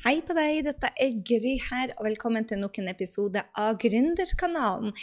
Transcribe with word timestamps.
Hei 0.00 0.22
på 0.24 0.32
deg, 0.32 0.62
dette 0.64 0.88
er 0.96 1.16
Gry 1.28 1.58
her, 1.60 1.90
og 1.98 2.06
velkommen 2.06 2.46
til 2.48 2.56
nok 2.62 2.78
en 2.80 2.86
episode 2.88 3.42
av 3.60 3.74
Gründerkanalen. 3.82 4.94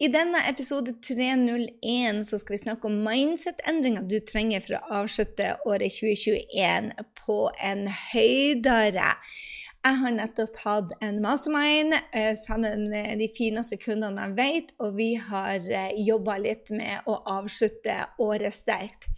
I 0.00 0.08
denne 0.08 0.40
episode 0.48 0.94
301 1.04 2.22
så 2.24 2.38
skal 2.40 2.54
vi 2.54 2.60
snakke 2.62 2.88
om 2.88 2.94
mindset-endringer 3.04 4.06
du 4.08 4.16
trenger 4.24 4.64
for 4.64 4.78
å 4.78 5.02
avslutte 5.02 5.50
året 5.68 5.92
2021 5.98 6.88
på 7.20 7.36
en 7.68 7.84
høydere. 8.14 9.10
Jeg 9.84 10.00
har 10.00 10.16
nettopp 10.16 10.56
hatt 10.62 10.94
en 11.04 11.20
mastermind 11.20 11.92
eh, 12.16 12.32
sammen 12.40 12.88
med 12.94 13.20
de 13.20 13.28
fineste 13.36 13.76
kundene 13.82 14.24
jeg 14.24 14.38
vet, 14.40 14.72
og 14.80 14.96
vi 14.96 15.10
har 15.20 15.68
eh, 15.68 16.00
jobba 16.00 16.40
litt 16.40 16.72
med 16.72 17.04
å 17.04 17.18
avslutte 17.36 18.00
året 18.24 18.56
sterkt. 18.56 19.10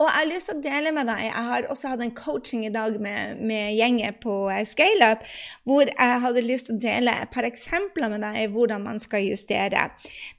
Og 0.00 0.08
jeg 0.08 0.16
har 0.16 0.28
lyst 0.30 0.48
til 0.48 0.56
å 0.56 0.62
dele 0.64 0.92
med 0.96 1.10
deg 1.10 1.26
Jeg 1.26 1.44
har 1.50 1.66
også 1.68 1.90
hatt 1.92 2.02
en 2.04 2.14
coaching 2.16 2.62
i 2.64 2.72
dag 2.72 2.94
med, 3.04 3.42
med 3.44 3.74
gjengen 3.76 4.16
på 4.22 4.36
eh, 4.48 4.62
ScaleUp, 4.64 5.26
hvor 5.68 5.90
jeg 5.90 6.22
hadde 6.24 6.44
lyst 6.46 6.70
til 6.70 6.78
å 6.78 6.82
dele 6.86 7.12
et 7.20 7.32
par 7.34 7.44
eksempler 7.44 8.08
med 8.12 8.24
deg 8.24 8.38
i 8.40 8.46
hvordan 8.54 8.86
man 8.86 9.00
skal 9.02 9.26
justere. 9.26 9.90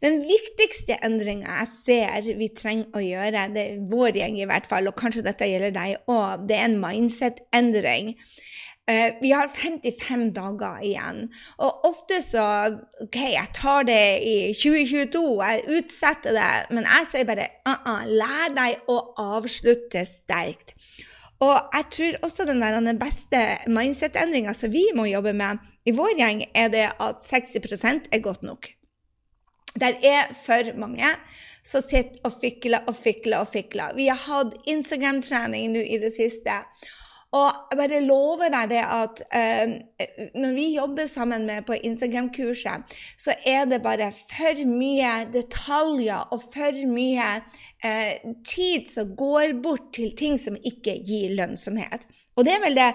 Den 0.02 0.24
viktigste 0.26 0.98
endringa 1.06 1.60
jeg 1.62 1.72
ser 1.76 2.32
vi 2.40 2.50
trenger 2.58 2.98
å 2.98 3.04
gjøre, 3.06 3.46
det 3.54 3.68
er 3.68 3.86
vår 3.92 4.18
gjeng 4.24 4.40
i 4.42 4.50
hvert 4.50 4.70
fall, 4.72 4.90
og 4.90 4.98
kanskje 4.98 5.28
dette 5.30 5.50
gjelder 5.50 5.76
deg 5.78 6.10
òg, 6.10 6.48
det 6.50 6.58
er 6.58 6.68
en 6.72 6.80
mindset-endring. 6.82 8.16
Uh, 8.90 9.14
vi 9.22 9.30
har 9.32 9.48
55 9.54 10.32
dager 10.36 10.82
igjen. 10.84 11.28
Og 11.62 11.86
ofte 11.88 12.18
så 12.26 12.46
OK, 13.04 13.20
jeg 13.36 13.54
tar 13.56 13.86
det 13.88 14.04
i 14.26 14.36
2022, 14.58 15.22
jeg 15.44 15.78
utsetter 15.78 16.36
det. 16.36 16.50
Men 16.74 16.90
jeg 16.90 17.08
sier 17.12 17.30
bare 17.30 17.48
uh 17.70 17.78
-uh, 17.86 18.04
lær 18.10 18.58
deg 18.58 18.82
å 18.90 19.00
avslutte 19.18 20.06
sterkt. 20.06 20.76
Og 21.42 21.58
jeg 21.74 21.86
tror 21.92 22.18
også 22.22 22.46
den, 22.46 22.62
der, 22.62 22.78
den 22.82 23.00
beste 23.00 23.40
mindset-endringa 23.68 24.54
som 24.54 24.72
vi 24.74 24.84
må 24.96 25.08
jobbe 25.10 25.34
med 25.34 25.58
i 25.86 25.94
vår 25.98 26.14
gjeng, 26.18 26.44
er 26.54 26.70
det 26.70 26.86
at 27.02 27.24
60 27.26 28.10
er 28.12 28.22
godt 28.22 28.44
nok. 28.44 28.68
Der 29.80 29.98
er 30.04 30.34
for 30.46 30.78
mange 30.78 31.08
som 31.64 31.82
sitter 31.82 32.20
og 32.28 32.34
fikler 32.42 32.84
og 32.88 32.96
fikler 32.96 33.38
og 33.46 33.48
fikler. 33.54 33.96
Vi 33.96 34.08
har 34.08 34.20
hatt 34.20 34.58
Instagram-trening 34.68 35.72
nå 35.74 35.80
i 35.80 35.98
det 36.02 36.12
siste. 36.14 36.62
Og 37.32 37.48
jeg 37.72 37.78
bare 37.80 38.02
lover 38.04 38.50
deg 38.52 38.72
det 38.74 38.82
at 38.84 39.22
eh, 39.32 39.76
når 40.36 40.56
vi 40.58 40.66
jobber 40.76 41.08
sammen 41.08 41.46
med 41.48 41.64
på 41.64 41.78
Instagram-kurset, 41.80 42.96
så 43.16 43.36
er 43.48 43.70
det 43.72 43.80
bare 43.86 44.10
for 44.12 44.60
mye 44.68 45.14
detaljer 45.32 46.28
og 46.36 46.44
for 46.52 46.82
mye 46.92 47.30
uh, 47.86 48.34
tid 48.48 48.90
som 48.90 49.16
går 49.18 49.56
bort 49.64 49.92
til 49.98 50.14
ting 50.18 50.40
som 50.42 50.58
ikke 50.58 51.00
gir 51.06 51.36
lønnsomhet. 51.38 52.08
Og 52.40 52.46
det 52.48 52.54
er 52.56 52.62
vel 52.64 52.78
det, 52.78 52.88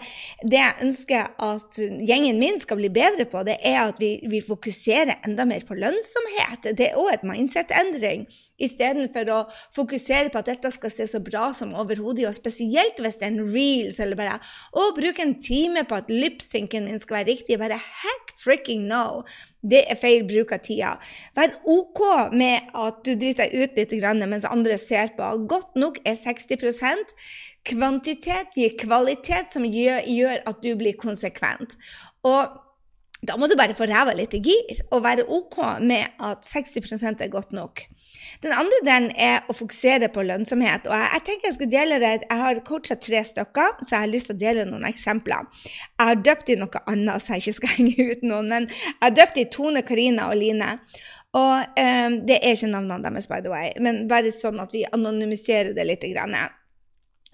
det, 0.48 0.56
jeg 0.56 0.86
ønsker 0.86 1.26
at 1.44 1.78
gjengen 2.08 2.38
min 2.40 2.56
skal 2.62 2.78
bli 2.80 2.88
bedre 2.90 3.26
på, 3.28 3.42
det 3.44 3.58
er 3.68 3.82
at 3.82 3.98
vi, 4.00 4.14
vi 4.32 4.40
fokuserer 4.40 5.18
enda 5.28 5.44
mer 5.48 5.66
på 5.68 5.76
lønnsomhet. 5.76 6.70
Det 6.78 6.88
er 6.88 6.96
òg 6.96 7.12
et 7.12 7.26
mindset-endring. 7.28 8.24
Istedenfor 8.56 9.30
å 9.34 9.40
fokusere 9.76 10.32
på 10.32 10.40
at 10.40 10.48
dette 10.48 10.72
skal 10.72 10.92
se 10.94 11.04
så 11.10 11.20
bra 11.20 11.50
som 11.54 11.76
overhodet, 11.76 12.24
og 12.30 12.38
spesielt 12.38 12.96
hvis 12.96 13.20
det 13.20 13.28
er 13.28 13.34
en 13.34 13.52
reels, 13.52 14.00
eller 14.00 14.16
bare 14.16 14.38
å 14.72 14.88
bruke 14.96 15.22
en 15.22 15.36
time 15.44 15.84
på 15.84 16.00
at 16.00 16.08
lipsynken 16.12 16.88
min 16.88 17.02
skal 17.02 17.20
være 17.20 17.34
riktig. 17.34 17.60
Bare 17.60 17.76
heck 17.76 18.32
fricking 18.40 18.88
no! 18.88 19.26
Det 19.66 19.82
er 19.90 19.98
feil 19.98 20.22
bruk 20.28 20.52
av 20.54 20.62
tida. 20.62 20.92
Vær 21.34 21.56
OK 21.66 22.02
med 22.38 22.70
at 22.78 23.02
du 23.02 23.14
driter 23.18 23.50
deg 23.50 23.66
ut 23.66 23.80
litt 23.80 24.28
mens 24.30 24.46
andre 24.46 24.78
ser 24.78 25.10
på. 25.18 25.26
Godt 25.50 25.74
nok 25.74 25.98
er 26.06 26.14
60% 26.14 27.16
Kvantitet 27.66 28.54
gir 28.54 28.76
kvalitet, 28.78 29.50
som 29.50 29.64
gjør, 29.66 30.38
at 30.46 30.62
du 30.62 30.70
blir 30.78 30.94
konsekvent. 31.00 31.74
Og 32.22 32.54
da 33.26 33.34
må 33.40 33.48
du 33.48 33.56
bare 33.58 33.74
få 33.74 33.88
ræva 33.90 34.14
litt 34.14 34.36
i 34.36 34.42
gir 34.44 34.82
og 34.92 35.02
være 35.06 35.24
OK 35.32 35.58
med 35.82 36.20
at 36.22 36.46
60% 36.46 37.24
er 37.24 37.32
godt 37.32 37.56
nok. 37.56 37.82
Den 38.44 38.54
andre 38.56 38.80
delen 38.86 39.08
er 39.16 39.46
å 39.48 39.56
fokusere 39.56 40.10
på 40.12 40.24
lønnsomhet. 40.26 40.88
og 40.88 40.94
Jeg, 40.94 41.10
jeg 41.14 41.24
tenker 41.28 41.48
jeg 41.48 41.56
skal 41.58 41.72
dele 41.72 42.00
det, 42.02 42.12
jeg 42.24 42.40
har 42.42 42.62
coacha 42.68 42.98
tre 43.00 43.22
stykker, 43.30 43.78
så 43.82 43.90
jeg 43.94 44.04
har 44.04 44.12
lyst 44.12 44.30
til 44.30 44.36
å 44.36 44.42
dele 44.44 44.66
noen 44.68 44.88
eksempler. 44.88 45.48
Jeg 45.66 46.10
har 46.10 46.22
døpt 46.30 46.52
i 46.52 46.58
noe 46.60 46.82
annet, 46.86 47.22
så 47.22 47.36
jeg 47.36 47.46
ikke 47.46 47.58
skal 47.60 47.74
henge 47.78 48.10
ut 48.12 48.26
noen. 48.26 48.52
Men 48.52 48.68
jeg 48.72 48.98
har 49.04 49.16
døpt 49.20 49.40
i 49.42 49.48
Tone, 49.52 49.84
Karina 49.86 50.30
og 50.32 50.40
Line. 50.40 50.74
Og 51.36 51.80
um, 51.80 52.20
Det 52.26 52.38
er 52.40 52.54
ikke 52.54 52.70
navnene 52.72 53.02
deres, 53.04 53.28
by 53.28 53.42
the 53.44 53.52
way, 53.52 53.72
men 53.82 54.06
bare 54.08 54.32
sånn 54.32 54.62
at 54.62 54.72
vi 54.72 54.86
anonymiserer 54.88 55.74
det 55.76 55.84
litt. 55.84 56.06
Grann. 56.06 56.36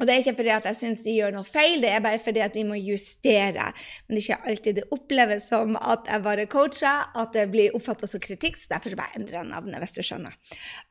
Og 0.01 0.09
det 0.09 0.15
er 0.15 0.23
ikke 0.23 0.39
fordi 0.41 0.53
at 0.55 0.67
jeg 0.71 0.79
syns 0.79 1.03
de 1.05 1.15
gjør 1.15 1.35
noe 1.35 1.47
feil, 1.47 1.83
det 1.85 1.91
er 1.93 2.05
bare 2.05 2.21
fordi 2.23 2.43
at 2.45 2.57
vi 2.57 2.65
må 2.67 2.79
justere. 2.81 3.69
Men 4.07 4.17
det 4.17 4.23
er 4.23 4.25
ikke 4.25 4.51
alltid 4.53 4.79
det 4.81 4.87
oppleves 4.97 5.49
som 5.53 5.77
at 5.77 6.09
jeg 6.09 6.25
bare 6.25 6.49
coacher, 6.51 7.13
at 7.23 7.37
det 7.37 7.47
blir 7.53 7.77
oppfatta 7.77 8.09
som 8.11 8.23
kritikk, 8.23 8.59
så 8.59 8.73
derfor 8.73 8.97
bare 8.99 9.21
endrer 9.21 9.43
jeg 9.43 9.51
navnet, 9.53 9.79
hvis 9.83 9.97
du 9.99 10.03
skjønner. 10.07 10.39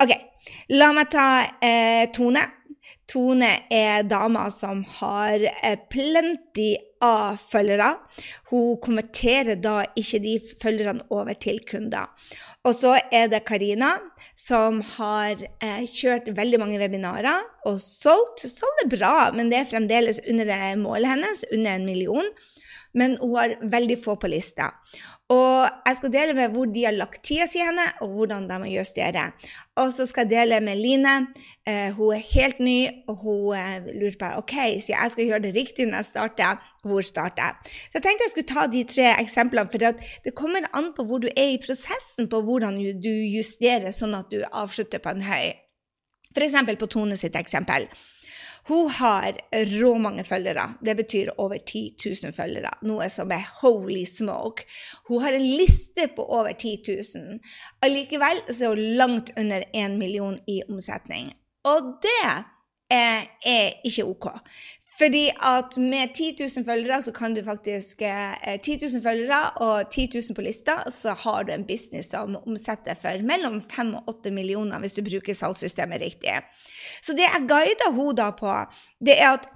Ok, 0.04 0.14
la 0.78 0.92
meg 0.96 1.12
ta 1.14 1.28
eh, 1.66 2.06
Tone. 2.14 2.46
Tone 3.10 3.50
er 3.74 4.06
dama 4.08 4.46
som 4.54 4.86
har 5.02 5.44
eh, 5.50 5.78
plenty 5.92 6.76
av 7.04 7.42
følgere. 7.52 7.96
Hun 8.52 8.78
konverterer 8.84 9.60
da 9.60 9.82
ikke 9.98 10.22
de 10.24 10.38
følgerne 10.62 11.06
over 11.10 11.38
til 11.40 11.62
kunder. 11.68 12.10
Og 12.68 12.76
så 12.78 12.98
er 13.12 13.30
det 13.32 13.44
Karina, 13.48 13.96
som 14.38 14.80
har 14.96 15.40
eh, 15.64 15.86
kjørt 15.90 16.30
veldig 16.38 16.60
mange 16.62 16.80
webinarer 16.82 17.46
og 17.70 17.80
solgt. 17.82 18.46
Solgt 18.46 18.86
er 18.86 18.92
bra, 18.94 19.16
men 19.36 19.50
det 19.52 19.62
er 19.62 19.70
fremdeles 19.70 20.22
under 20.30 20.52
målet 20.82 21.16
hennes, 21.16 21.46
under 21.52 21.78
en 21.78 21.88
million. 21.90 22.30
Men 22.94 23.18
hun 23.22 23.38
har 23.38 23.56
veldig 23.72 23.98
få 24.04 24.18
på 24.20 24.30
lista. 24.32 24.74
Og 25.32 25.70
jeg 25.88 25.98
skal 25.98 26.12
dele 26.12 26.34
med 26.36 26.52
hvor 26.52 26.68
de 26.68 26.84
har 26.84 26.96
lagt 26.96 27.22
tida 27.24 27.46
si 27.48 27.62
henne, 27.64 27.86
og 28.04 28.16
hvordan 28.16 28.50
de 28.50 28.58
må 28.60 28.68
justere. 28.72 29.30
Og 29.80 29.94
så 29.96 30.06
skal 30.10 30.28
jeg 30.28 30.32
dele 30.34 30.60
med 30.66 30.82
Line. 30.82 31.14
Eh, 31.68 31.94
hun 31.96 32.18
er 32.18 32.26
helt 32.34 32.60
ny, 32.60 32.78
og 33.08 33.24
hun 33.24 33.56
eh, 33.56 33.88
lurer 33.96 34.18
på 34.20 34.32
ok, 34.42 34.56
så 34.84 34.92
jeg 34.96 35.14
skal 35.14 35.30
gjøre 35.30 35.44
det 35.46 35.54
riktig 35.56 35.88
når 35.88 36.02
jeg 36.02 36.10
starter. 36.12 36.68
Hvor 36.84 37.06
starter 37.06 37.48
jeg? 37.48 37.74
Så 37.88 38.00
jeg 38.00 38.06
tenkte 38.08 38.28
jeg 38.28 38.36
skulle 38.36 38.52
ta 38.52 38.68
de 38.74 38.84
tre 38.96 39.10
eksemplene, 39.22 39.72
for 39.72 39.88
det 40.26 40.36
kommer 40.36 40.68
an 40.74 40.92
på 40.98 41.06
hvor 41.08 41.24
du 41.24 41.30
er 41.32 41.54
i 41.56 41.62
prosessen 41.64 42.28
på 42.32 42.42
hvordan 42.48 42.80
du 43.04 43.12
justerer 43.32 43.94
sånn 43.96 44.18
at 44.18 44.34
du 44.34 44.42
avslutter 44.52 45.00
på 45.00 45.16
en 45.16 45.28
høy. 45.30 45.54
F.eks. 46.32 46.60
på 46.80 46.92
Tone 46.92 47.18
sitt 47.20 47.36
eksempel. 47.40 47.88
Hun 48.70 48.90
har 48.94 49.38
råmange 49.82 50.24
følgere. 50.24 50.68
Det 50.86 50.96
betyr 50.98 51.32
over 51.38 51.58
10 51.58 51.96
000 52.06 52.34
følgere. 52.36 52.72
Noe 52.86 53.08
som 53.10 53.32
er 53.34 53.48
holy 53.62 54.04
smoke. 54.06 54.68
Hun 55.10 55.24
har 55.24 55.34
en 55.34 55.46
liste 55.46 56.08
på 56.16 56.26
over 56.26 56.54
10 56.54 56.78
000. 56.88 57.40
Allikevel 57.82 58.44
så 58.50 58.70
er 58.70 58.76
hun 58.76 58.98
langt 59.02 59.34
under 59.38 59.66
1 59.74 59.98
million 59.98 60.38
i 60.48 60.62
omsetning. 60.70 61.32
Og 61.66 61.96
det 62.06 62.22
er, 62.92 63.28
ikke 63.86 64.06
OK. 64.06 64.28
Fordi 65.02 65.32
at 65.34 65.78
med 65.82 66.14
10 66.14 66.36
000 66.58 66.66
følgere 66.66 67.02
så 67.02 67.12
kan 67.12 67.34
du 67.34 67.42
faktisk 67.44 68.02
eh, 68.06 68.60
10 68.62 68.78
000 68.94 69.04
følgere 69.04 69.50
og 69.66 69.90
10 69.92 70.10
000 70.14 70.36
på 70.36 70.42
lista, 70.46 70.76
så 70.90 71.16
har 71.24 71.44
du 71.44 71.54
en 71.54 71.66
business 71.66 72.12
som 72.14 72.36
omsetter 72.46 73.00
for 73.02 73.24
mellom 73.26 73.62
5 73.62 73.96
og 73.96 74.12
8 74.14 74.32
millioner 74.32 74.80
hvis 74.80 74.94
du 74.94 75.02
bruker 75.08 75.34
salgssystemet 75.34 76.04
riktig. 76.06 76.36
Så 77.02 77.18
det 77.18 77.26
jeg 77.26 77.48
guider 77.50 77.90
henne 77.96 78.14
da 78.20 78.30
på, 78.44 78.54
det 79.02 79.18
er 79.18 79.40
at 79.40 79.50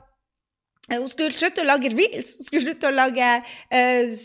eh, 0.89 0.97
hun 0.97 1.09
skulle 1.13 1.35
slutte 1.35 1.61
å 1.61 1.69
lage 1.69 1.93
reels, 1.93 2.33
hun 2.39 2.49
skulle 2.49 2.65
slutte 2.65 2.89
å 2.89 2.95
lage 2.95 3.29
eh, 3.69 4.17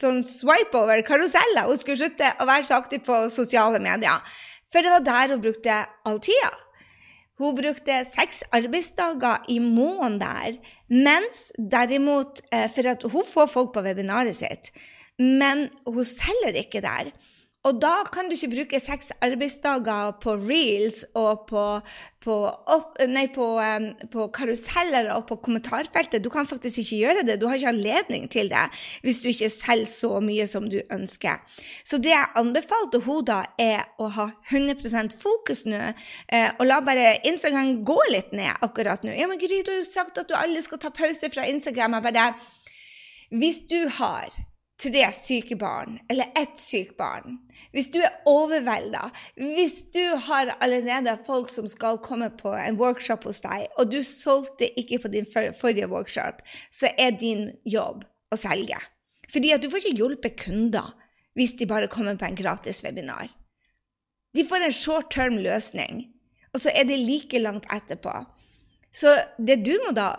sånn 0.00 0.22
swipe-over, 0.26 1.06
karuseller. 1.06 1.70
Hun 1.70 1.78
skulle 1.78 2.02
slutte 2.02 2.34
å 2.42 2.50
være 2.50 2.66
så 2.66 2.82
aktiv 2.82 3.06
på 3.06 3.22
sosiale 3.30 3.78
medier. 3.78 4.26
For 4.74 4.82
det 4.82 4.90
var 4.90 5.06
der 5.06 5.36
hun 5.36 5.46
brukte 5.46 5.84
all 6.02 6.18
tida. 6.18 6.50
Hun 7.40 7.56
brukte 7.58 7.96
seks 8.06 8.44
arbeidsdager 8.54 9.42
i 9.50 9.58
måneden 9.58 10.20
der, 10.20 10.58
mens 10.88 11.48
derimot 11.58 12.44
eh, 12.52 12.68
For 12.70 12.90
at 12.92 13.02
hun 13.10 13.26
får 13.26 13.50
folk 13.50 13.72
på 13.74 13.82
webinaret 13.82 14.36
sitt, 14.38 14.70
men 15.18 15.68
hun 15.86 16.04
selger 16.06 16.54
ikke 16.62 16.82
der. 16.84 17.10
Og 17.64 17.78
da 17.80 18.02
kan 18.12 18.28
du 18.28 18.34
ikke 18.36 18.50
bruke 18.52 18.78
seks 18.82 19.08
arbeidsdager 19.24 20.18
på 20.20 20.34
reels 20.36 20.98
og 21.16 21.46
på, 21.48 21.62
på, 22.20 22.34
opp, 22.74 22.98
nei, 23.08 23.24
på, 23.32 23.46
um, 23.56 23.86
på, 24.12 24.26
karuseller 24.36 25.08
og 25.14 25.24
på 25.30 25.38
kommentarfeltet. 25.46 26.20
Du 26.20 26.28
kan 26.32 26.48
faktisk 26.50 26.82
ikke 26.82 27.00
gjøre 27.00 27.24
det. 27.24 27.38
Du 27.40 27.48
har 27.48 27.56
ikke 27.56 27.72
anledning 27.72 28.28
til 28.28 28.52
det 28.52 28.66
hvis 29.04 29.22
du 29.24 29.30
ikke 29.32 29.48
selger 29.52 29.88
så 29.88 30.20
mye 30.20 30.44
som 30.50 30.68
du 30.68 30.82
ønsker. 30.92 31.40
Så 31.88 32.02
det 32.04 32.12
jeg 32.12 32.32
anbefalte 32.36 33.00
henne 33.08 33.28
da, 33.32 33.40
er 33.56 33.88
å 33.96 34.10
ha 34.12 34.30
100% 34.52 35.16
fokus 35.20 35.64
nå, 35.64 35.80
eh, 36.28 36.50
og 36.58 36.68
la 36.68 36.82
bare 36.84 37.18
Instagram 37.24 37.78
gå 37.88 38.00
litt 38.12 38.34
ned 38.36 38.60
akkurat 38.64 39.04
nå. 39.06 39.16
Ja, 39.16 39.30
men 39.30 39.40
Gry, 39.40 39.64
du 39.64 39.72
har 39.72 39.80
jo 39.80 39.88
sagt 39.88 40.20
at 40.20 40.28
du 40.28 40.36
aldri 40.36 40.60
skal 40.66 40.84
ta 40.84 40.92
pause 40.92 41.32
fra 41.32 41.48
Instagram. 41.48 41.96
Jeg 41.96 42.12
bare 42.12 42.32
Hvis 43.32 43.64
du 43.70 43.88
har 43.88 44.28
tre 44.80 45.04
syke 45.14 45.56
barn, 45.56 45.98
eller 46.10 46.32
ett 46.38 46.58
sykt 46.58 46.96
barn, 46.98 47.38
hvis 47.74 47.90
du 47.94 48.00
er 48.02 48.16
overvelda, 48.28 49.08
hvis 49.38 49.80
du 49.94 50.02
har 50.26 50.54
allerede 50.62 51.14
folk 51.26 51.50
som 51.52 51.68
skal 51.70 52.00
komme 52.02 52.30
på 52.38 52.52
en 52.58 52.78
workshop 52.80 53.26
hos 53.28 53.42
deg, 53.44 53.68
og 53.78 53.92
du 53.92 54.00
solgte 54.06 54.68
ikke 54.80 55.00
på 55.04 55.12
din 55.14 55.28
forrige 55.30 55.90
workshop, 55.90 56.42
så 56.74 56.90
er 56.98 57.16
din 57.20 57.48
jobb 57.66 58.04
å 58.34 58.38
selge. 58.38 58.78
Fordi 59.32 59.54
at 59.54 59.62
du 59.62 59.70
får 59.70 59.82
ikke 59.82 59.98
hjulpet 60.02 60.38
kunder 60.44 60.92
hvis 61.34 61.56
de 61.58 61.66
bare 61.66 61.90
kommer 61.90 62.18
på 62.18 62.28
en 62.28 62.38
gratis 62.38 62.84
webinar. 62.84 63.30
De 64.34 64.44
får 64.46 64.66
en 64.66 64.74
short 64.74 65.10
term 65.14 65.38
løsning, 65.42 66.04
og 66.54 66.62
så 66.62 66.70
er 66.74 66.86
det 66.86 67.02
like 67.02 67.38
langt 67.42 67.66
etterpå. 67.74 68.12
Så 68.94 69.10
det 69.38 69.62
du 69.66 69.74
må 69.82 69.90
da 69.94 70.12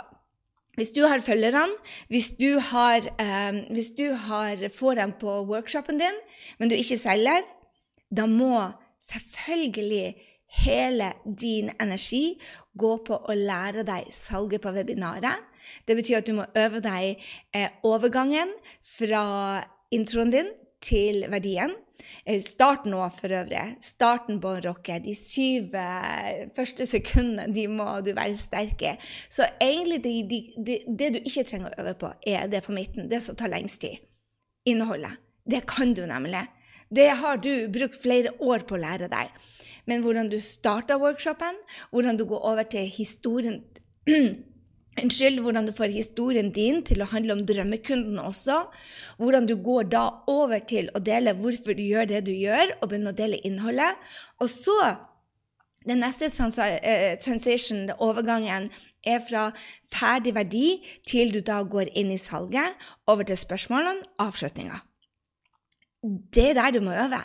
hvis 0.75 0.93
du 0.95 1.01
har 1.07 1.23
følgerne, 1.23 1.75
hvis 2.11 2.31
du, 2.39 2.59
har, 2.59 3.07
um, 3.21 3.59
hvis 3.75 3.91
du 3.97 4.09
har, 4.27 4.61
får 4.75 4.99
dem 5.01 5.13
på 5.19 5.41
workshopen 5.49 5.99
din, 6.01 6.21
men 6.59 6.71
du 6.71 6.75
ikke 6.75 6.99
selger, 6.99 7.45
da 8.11 8.25
må 8.29 8.59
selvfølgelig 9.01 10.15
hele 10.65 11.11
din 11.25 11.71
energi 11.81 12.37
gå 12.77 12.91
på 13.07 13.17
å 13.17 13.35
lære 13.35 13.83
deg 13.87 14.11
salget 14.13 14.63
på 14.63 14.73
webinaret. 14.75 15.43
Det 15.87 15.97
betyr 15.97 16.21
at 16.21 16.27
du 16.27 16.35
må 16.37 16.45
øve 16.57 16.81
deg 16.83 17.23
eh, 17.55 17.71
overgangen 17.83 18.53
fra 18.85 19.63
introen 19.95 20.31
din 20.33 20.51
til 20.83 21.25
verdien. 21.31 21.73
Eh, 22.25 22.41
starten 22.43 22.95
òg, 22.97 23.11
for 23.19 23.33
øvrig. 23.35 23.63
Starten 23.85 24.39
på 24.41 24.55
å 24.55 24.61
rocke. 24.65 24.97
De 25.03 25.15
syv 25.17 25.75
eh, 25.79 26.45
første 26.57 26.87
sekundene 26.89 27.49
de 27.55 27.67
må 27.71 27.87
du 28.05 28.13
være 28.15 28.37
sterk 28.39 28.81
i. 28.85 28.95
Så 29.29 29.47
egentlig 29.61 30.01
det, 30.05 30.15
de, 30.31 30.79
det 30.87 31.11
du 31.15 31.19
ikke 31.21 31.45
trenger 31.47 31.73
å 31.73 31.85
øve 31.85 31.95
på, 32.01 32.11
er 32.27 32.49
det 32.51 32.63
på 32.65 32.75
midten. 32.75 33.09
Det 33.11 33.21
som 33.23 33.37
tar 33.37 33.53
lengst 33.53 33.81
tid. 33.85 34.01
Innholdet. 34.69 35.21
Det 35.45 35.65
kan 35.69 35.93
du 35.93 36.05
nemlig. 36.09 36.45
Det 36.89 37.09
har 37.21 37.37
du 37.41 37.67
brukt 37.73 37.97
flere 38.01 38.33
år 38.41 38.65
på 38.65 38.77
å 38.77 38.81
lære 38.81 39.09
deg. 39.11 39.33
Men 39.85 40.01
hvordan 40.01 40.29
du 40.31 40.39
starter 40.41 40.97
workshopen, 41.01 41.57
hvordan 41.91 42.17
du 42.17 42.25
går 42.25 42.41
over 42.41 42.65
til 42.69 42.89
historien 42.89 43.61
Unnskyld, 44.95 45.41
hvordan 45.43 45.65
du 45.67 45.73
får 45.75 45.91
historien 45.91 46.53
din 46.55 46.79
til 46.87 47.03
å 47.03 47.09
handle 47.11 47.35
om 47.35 47.41
drømmekunden 47.47 48.19
også. 48.21 48.61
Hvordan 49.19 49.47
du 49.49 49.57
går 49.59 49.89
da 49.91 50.05
over 50.31 50.61
til 50.69 50.87
å 50.95 51.01
dele 51.03 51.35
hvorfor 51.35 51.75
du 51.75 51.83
gjør 51.83 52.07
det 52.13 52.21
du 52.29 52.31
gjør, 52.31 52.77
og 52.79 52.89
begynner 52.89 53.11
å 53.11 53.17
dele 53.17 53.41
innholdet. 53.43 53.99
Og 54.39 54.47
så 54.53 54.77
den 55.85 55.99
neste 56.01 56.31
trans 56.33 56.57
transition, 57.21 57.89
overgangen, 58.01 58.71
er 59.05 59.19
fra 59.21 59.49
ferdig 59.93 60.33
verdi 60.33 60.67
til 61.05 61.33
du 61.35 61.41
da 61.45 61.59
går 61.61 61.91
inn 61.99 62.13
i 62.15 62.21
salget, 62.21 62.73
over 63.05 63.27
til 63.27 63.37
spørsmålene, 63.37 64.07
avslutninga. 64.21 64.79
Det 66.33 66.51
er 66.51 66.57
der 66.57 66.73
du 66.73 66.81
må 66.85 66.95
øve. 66.95 67.21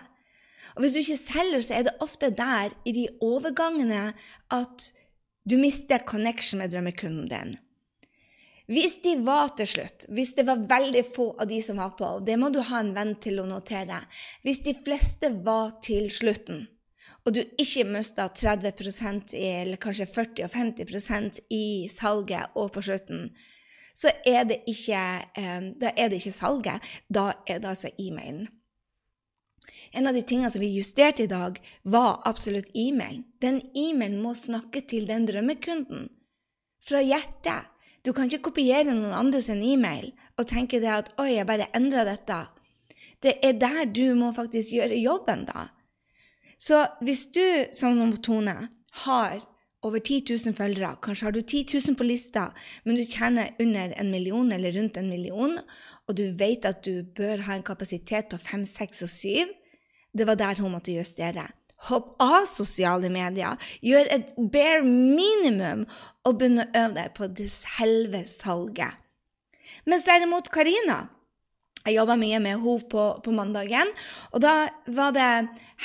Og 0.75 0.83
hvis 0.83 0.93
du 0.93 1.01
ikke 1.01 1.23
selger, 1.23 1.63
så 1.65 1.79
er 1.79 1.87
det 1.89 1.97
ofte 2.05 2.31
der, 2.35 2.75
i 2.85 2.93
de 2.93 3.07
overgangene, 3.25 4.11
at 4.51 4.91
du 5.51 5.59
mister 5.59 6.05
connection 6.07 6.61
med 6.63 6.73
drømmekunden 6.73 7.29
din. 7.31 7.57
Hvis 8.71 9.01
de 9.03 9.17
var 9.27 9.51
til 9.59 9.67
slutt, 9.67 10.05
hvis 10.15 10.37
det 10.37 10.45
var 10.47 10.63
veldig 10.71 11.03
få 11.11 11.33
av 11.43 11.49
de 11.51 11.59
som 11.65 11.81
var 11.83 11.97
på, 11.99 12.07
og 12.21 12.27
det 12.27 12.37
må 12.39 12.53
du 12.55 12.61
ha 12.63 12.79
en 12.79 12.93
venn 12.95 13.17
til 13.19 13.41
å 13.43 13.49
notere 13.49 13.99
Hvis 14.47 14.63
de 14.63 14.77
fleste 14.85 15.33
var 15.43 15.81
til 15.83 16.07
slutten, 16.11 16.69
og 17.27 17.35
du 17.35 17.41
ikke 17.43 17.85
mista 17.85 18.29
30 18.29 19.35
i, 19.35 19.49
eller 19.63 19.77
kanskje 19.77 20.07
40 20.07 20.45
og 20.47 20.55
50% 20.55 21.41
i 21.51 21.89
salget 21.91 22.55
og 22.55 22.71
på 22.73 22.83
slutten, 22.87 23.33
så 23.95 24.13
er 24.25 24.47
det 24.49 24.63
ikke, 24.71 25.03
eh, 25.37 25.61
da 25.77 25.91
er 25.97 26.09
det 26.09 26.23
ikke 26.23 26.33
salget, 26.33 26.81
da 27.09 27.33
er 27.47 27.59
det 27.59 27.69
altså 27.69 27.91
e-mailen. 27.99 28.47
En 29.93 30.07
av 30.07 30.15
de 30.15 30.23
tingene 30.23 30.51
som 30.51 30.63
vi 30.63 30.71
justerte 30.77 31.25
i 31.25 31.31
dag, 31.31 31.59
var 31.83 32.23
absolutt 32.29 32.71
e-mailen. 32.75 33.25
Den 33.43 33.61
e-mailen 33.75 34.21
må 34.23 34.35
snakke 34.39 34.85
til 34.87 35.09
den 35.09 35.27
drømmekunden. 35.27 36.09
Fra 36.87 37.03
hjertet. 37.03 37.67
Du 38.05 38.15
kan 38.17 38.31
ikke 38.31 38.49
kopiere 38.49 38.95
noen 38.95 39.13
andres 39.13 39.51
e-mail 39.53 40.13
og 40.39 40.47
tenke 40.49 40.81
det 40.81 40.89
at 40.89 41.13
'oi, 41.19 41.35
jeg 41.37 41.47
bare 41.47 41.69
endra 41.77 42.07
dette'. 42.09 42.47
Det 43.23 43.35
er 43.45 43.53
der 43.53 43.85
du 43.85 44.15
må 44.15 44.33
faktisk 44.33 44.73
gjøre 44.73 44.97
jobben, 44.97 45.45
da. 45.45 45.69
Så 46.59 46.87
hvis 47.01 47.27
du, 47.27 47.67
som 47.73 48.17
Tone, 48.17 48.69
har 49.05 49.41
over 49.83 49.99
10 49.99 50.25
000 50.47 50.55
følgere, 50.55 50.97
kanskje 51.03 51.25
har 51.25 51.33
du 51.33 51.41
10 51.41 51.67
000 51.89 51.97
på 51.97 52.05
lista, 52.05 52.51
men 52.85 52.97
du 52.97 53.05
tjener 53.05 53.55
under 53.61 53.93
en 54.01 54.11
million 54.11 54.53
eller 54.53 54.73
rundt 54.77 54.97
en 54.97 55.09
million, 55.09 55.59
og 56.09 56.17
du 56.17 56.25
vet 56.39 56.65
at 56.65 56.85
du 56.85 57.03
bør 57.17 57.45
ha 57.47 57.57
en 57.57 57.63
kapasitet 57.63 58.29
på 58.31 58.37
5, 58.37 58.65
6 58.65 59.03
og 59.03 59.09
7, 59.09 59.29
det 60.17 60.27
var 60.27 60.39
der 60.41 60.61
hun 60.63 60.75
måtte 60.75 60.95
justere. 60.95 61.47
Hopp 61.89 62.17
av 62.21 62.45
sosiale 62.49 63.09
medier. 63.13 63.57
Gjør 63.81 64.11
et 64.13 64.35
bare 64.53 64.83
minimum 64.85 65.87
og 66.29 66.37
begynn 66.41 66.65
å 66.65 66.69
øve 66.69 66.97
deg 66.99 67.15
på 67.17 67.31
det 67.39 67.49
selve 67.53 68.27
salget. 68.29 68.99
Mens 69.89 70.05
derimot 70.05 70.51
Karina 70.53 71.07
jeg 71.81 71.97
jobba 71.97 72.13
mye 72.21 72.39
med 72.45 72.59
henne 72.59 72.89
på, 72.93 73.05
på, 73.25 73.33
mandagen. 73.33 73.89
Og 74.37 74.43
da 74.45 74.69
var 74.93 75.15
det 75.17 75.29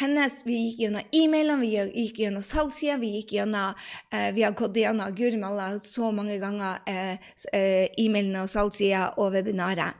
hennes 0.01 0.41
Vi 0.43 0.57
gikk 0.57 0.81
gjennom 0.83 1.13
e-mailene, 1.15 1.61
vi 1.61 2.01
gikk 2.03 2.19
gjennom 2.19 2.43
salgssida, 2.43 2.97
vi 2.99 3.13
gikk 3.13 3.31
gjennom 3.37 3.77
eh, 4.11 4.33
Vi 4.35 4.43
har 4.43 4.57
gått 4.59 4.75
gjennom 4.75 5.15
Guri 5.15 5.39
malla 5.39 5.69
så 5.79 6.11
mange 6.11 6.35
ganger 6.41 6.83
eh, 6.91 7.15
eh 7.53 7.87
e-mailene 7.95 8.43
og 8.43 8.51
salgssida 8.51 9.13
og 9.15 9.31
webinaret. 9.37 9.95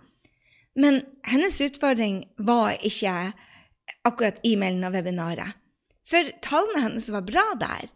Men 0.76 1.06
hennes 1.24 1.62
utfordring 1.64 2.26
var 2.38 2.76
ikke 2.84 3.32
akkurat 4.08 4.40
e-mailen 4.46 4.86
og 4.88 4.96
webinaret. 4.98 5.58
For 6.06 6.30
tallene 6.46 6.84
hennes 6.86 7.10
var 7.14 7.26
bra 7.26 7.46
der. 7.60 7.90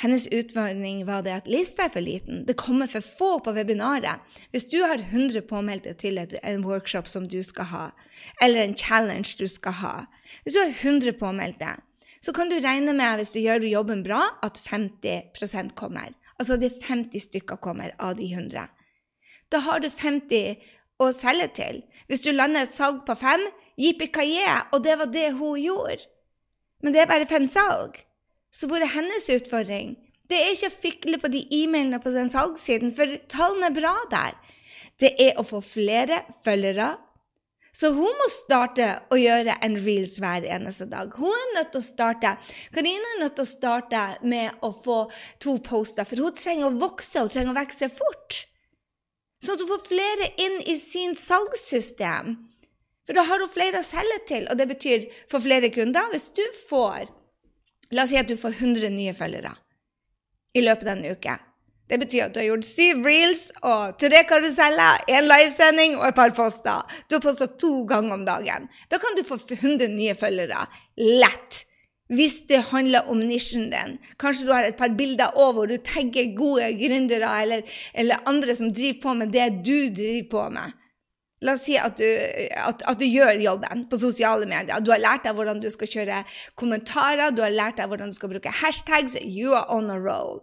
Hennes 0.00 0.24
utfordring 0.32 1.02
var 1.04 1.26
det 1.26 1.32
at 1.34 1.48
lista 1.50 1.84
er 1.84 1.92
for 1.92 2.00
liten. 2.00 2.44
Det 2.48 2.56
kommer 2.56 2.88
for 2.88 3.04
få 3.04 3.30
på 3.44 3.52
webinaret. 3.52 4.22
Hvis 4.50 4.70
du 4.72 4.78
har 4.80 5.02
100 5.02 5.42
påmeldte 5.50 5.92
til 6.00 6.16
en 6.18 6.64
workshop 6.64 7.08
som 7.08 7.26
du 7.28 7.42
skal 7.44 7.68
ha, 7.68 7.84
eller 8.40 8.64
en 8.64 8.76
challenge 8.76 9.36
du 9.38 9.46
skal 9.46 9.72
ha 9.72 9.94
Hvis 10.44 10.54
du 10.54 10.60
har 10.60 10.72
100 10.72 11.12
påmeldte, 11.18 11.74
så 12.22 12.32
kan 12.32 12.48
du 12.48 12.60
regne 12.60 12.92
med, 12.92 13.16
hvis 13.16 13.32
du 13.32 13.40
gjør 13.40 13.66
jobben 13.66 14.02
bra, 14.02 14.22
at 14.42 14.60
50% 14.60 15.74
kommer. 15.74 16.14
Altså 16.38 16.56
det 16.56 16.70
er 16.70 16.86
50 16.86 17.20
stykker 17.20 17.56
kommer 17.56 17.90
av 17.98 18.16
de 18.16 18.32
100. 18.32 18.68
Da 19.52 19.58
har 19.58 19.80
du 19.80 19.90
50 19.90 20.56
å 21.00 21.10
selge 21.12 21.48
til. 21.56 21.82
Hvis 22.08 22.22
du 22.24 22.30
lander 22.32 22.64
et 22.64 22.76
salg 22.76 23.02
på 23.06 23.16
fem, 23.18 23.42
Yippee 23.80 24.44
Og 24.72 24.82
det 24.84 24.98
var 24.98 25.06
det 25.06 25.32
hun 25.32 25.58
gjorde. 25.58 26.04
Men 26.82 26.92
det 26.92 27.02
er 27.02 27.10
bare 27.10 27.26
fem 27.26 27.46
salg. 27.46 27.96
Så 28.52 28.66
hvor 28.68 28.82
er 28.82 28.92
hennes 28.92 29.28
utfordring? 29.30 29.96
Det 30.30 30.38
er 30.38 30.54
ikke 30.54 30.70
å 30.70 30.80
fikle 30.82 31.18
på 31.18 31.28
de 31.32 31.42
e-mailene 31.50 31.98
på 32.02 32.12
den 32.14 32.30
salgssiden, 32.30 32.92
for 32.94 33.18
tallene 33.30 33.70
er 33.70 33.76
bra 33.76 33.94
der. 34.12 34.36
Det 35.00 35.14
er 35.18 35.38
å 35.40 35.46
få 35.46 35.62
flere 35.64 36.22
følgere. 36.44 36.92
Så 37.72 37.92
hun 37.94 38.18
må 38.18 38.26
starte 38.32 38.86
å 39.14 39.18
gjøre 39.18 39.54
en 39.62 39.76
reels 39.78 40.16
hver 40.22 40.46
eneste 40.46 40.88
dag. 40.90 41.12
Hun 41.14 41.30
er 41.30 41.52
nødt 41.54 41.70
til 41.74 41.82
å 41.82 41.86
starte. 41.86 42.34
Karina 42.74 43.14
er 43.14 43.20
nødt 43.22 43.36
til 43.38 43.46
å 43.46 43.50
starte 43.50 44.02
med 44.26 44.58
å 44.66 44.72
få 44.74 45.04
to 45.42 45.56
poster, 45.64 46.06
for 46.06 46.22
hun 46.22 46.36
trenger 46.36 46.68
å 46.68 46.78
vokse, 46.82 47.22
hun 47.22 47.30
trenger 47.30 47.54
å 47.54 47.60
vokse 47.60 47.90
fort. 47.94 48.40
Sånn 49.40 49.56
at 49.56 49.64
hun 49.64 49.70
får 49.70 49.86
flere 49.88 50.30
inn 50.42 50.58
i 50.68 50.76
sin 50.78 51.14
salgssystem. 51.16 52.34
For 53.10 53.18
da 53.18 53.24
har 53.26 53.42
hun 53.42 53.50
flere 53.50 53.80
å 53.82 53.82
selge 53.82 54.16
til, 54.28 54.44
og 54.46 54.54
det 54.54 54.68
betyr 54.70 55.06
for 55.26 55.42
flere 55.42 55.66
kunder. 55.74 56.12
Hvis 56.12 56.28
du 56.30 56.44
får 56.68 57.08
La 57.90 58.04
oss 58.04 58.12
si 58.12 58.18
at 58.20 58.28
du 58.30 58.36
får 58.38 58.52
100 58.54 58.92
nye 58.94 59.10
følgere 59.18 59.50
i 60.54 60.62
løpet 60.62 60.86
av 60.86 60.92
en 60.92 61.16
uke. 61.16 61.32
Det 61.90 61.96
betyr 61.98 62.28
at 62.28 62.36
du 62.36 62.38
har 62.38 62.46
gjort 62.52 62.68
syv 62.68 63.00
reels 63.02 63.42
og 63.66 63.96
tre 63.98 64.20
karuseller, 64.30 65.02
én 65.10 65.26
livesending 65.26 65.96
og 65.98 66.04
et 66.06 66.18
par 66.20 66.30
poster. 66.36 66.86
Du 67.10 67.16
har 67.16 67.24
posta 67.24 67.48
to 67.50 67.72
ganger 67.90 68.14
om 68.14 68.22
dagen. 68.28 68.70
Da 68.94 69.00
kan 69.02 69.18
du 69.18 69.24
få 69.26 69.40
100 69.42 69.90
nye 69.96 70.14
følgere. 70.14 70.68
Lett! 71.02 71.64
Hvis 72.14 72.44
det 72.46 72.68
handler 72.70 73.10
om 73.10 73.18
nisjen 73.26 73.72
din. 73.74 73.98
Kanskje 74.22 74.46
du 74.46 74.54
har 74.54 74.70
et 74.70 74.78
par 74.78 74.94
bilder 74.94 75.34
over 75.34 75.58
hvor 75.58 75.70
du 75.74 75.82
tagger 75.82 76.30
gode 76.38 76.70
gründere 76.78 77.34
eller, 77.42 77.66
eller 77.90 78.22
andre 78.30 78.54
som 78.54 78.70
driver 78.70 79.02
på 79.02 79.18
med 79.18 79.34
det 79.34 79.50
du 79.66 79.90
driver 79.90 80.30
på 80.30 80.46
med. 80.60 80.78
La 81.40 81.54
oss 81.56 81.64
si 81.64 81.76
at 81.80 81.96
du, 81.96 82.04
at, 82.04 82.82
at 82.84 83.00
du, 83.00 83.06
gjør 83.08 83.40
jobben 83.40 83.86
på 83.88 83.96
sosiale 84.00 84.44
medier. 84.48 84.82
Du 84.84 84.90
har 84.92 85.00
lært 85.00 85.24
deg 85.24 85.38
hvordan 85.38 85.62
du 85.62 85.70
skal 85.72 85.88
kjøre 85.88 86.20
kommentarer, 86.60 87.32
du 87.32 87.40
har 87.40 87.54
lært 87.54 87.80
deg 87.80 87.88
hvordan 87.88 88.12
du 88.12 88.18
skal 88.18 88.32
bruke 88.34 88.52
hashtags. 88.60 89.16
You 89.24 89.54
are 89.56 89.64
on 89.72 89.88
a 89.92 89.96
roll. 89.96 90.42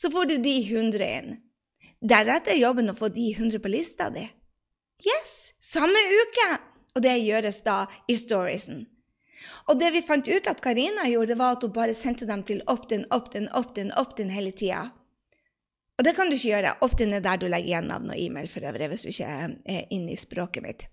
Så 0.00 0.08
får 0.12 0.30
du 0.30 0.36
de 0.40 0.56
100 0.64 1.04
inn. 1.04 1.34
Deretter 2.00 2.54
er 2.54 2.62
jobben 2.62 2.88
å 2.88 2.96
få 2.96 3.10
de 3.12 3.26
100 3.34 3.60
på 3.60 3.68
lista 3.68 4.08
di. 4.14 4.24
Yes! 5.04 5.52
Samme 5.60 6.00
uke! 6.22 6.48
Og 6.96 7.04
det 7.04 7.18
gjøres 7.20 7.60
da 7.66 7.84
i 8.08 8.16
storiesen. 8.16 8.86
Og 9.68 9.78
det 9.80 9.92
vi 9.94 10.02
fant 10.04 10.28
ut 10.28 10.48
at 10.48 10.62
Karina 10.64 11.04
gjorde, 11.08 11.36
var 11.38 11.56
at 11.56 11.64
hun 11.64 11.72
bare 11.76 11.96
sendte 11.96 12.26
dem 12.28 12.42
til 12.48 12.64
opt-in, 12.68 13.04
opt-in, 13.12 13.48
opt-in, 13.56 13.92
opt-in 13.96 14.32
hele 14.32 14.52
tida. 14.56 14.88
Og 16.00 16.04
det 16.06 16.14
kan 16.16 16.30
du 16.30 16.36
ikke 16.38 16.54
gjøre. 16.54 16.78
Opt-in 16.80 17.12
er 17.12 17.20
der 17.20 17.36
du 17.36 17.44
legger 17.44 17.74
igjen 17.74 17.90
navn 17.92 18.08
og 18.08 18.16
e-mail 18.16 18.46
for 18.48 18.64
øvrig, 18.64 18.86
hvis 18.88 19.02
du 19.04 19.10
ikke 19.10 19.26
er 19.68 19.82
inne 19.92 20.14
i 20.14 20.16
språket 20.16 20.64
mitt. 20.64 20.86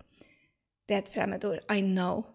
Det 0.84 0.98
er 0.98 1.06
et 1.06 1.14
fremmedord. 1.14 1.62
I 1.72 1.80
know. 1.80 2.26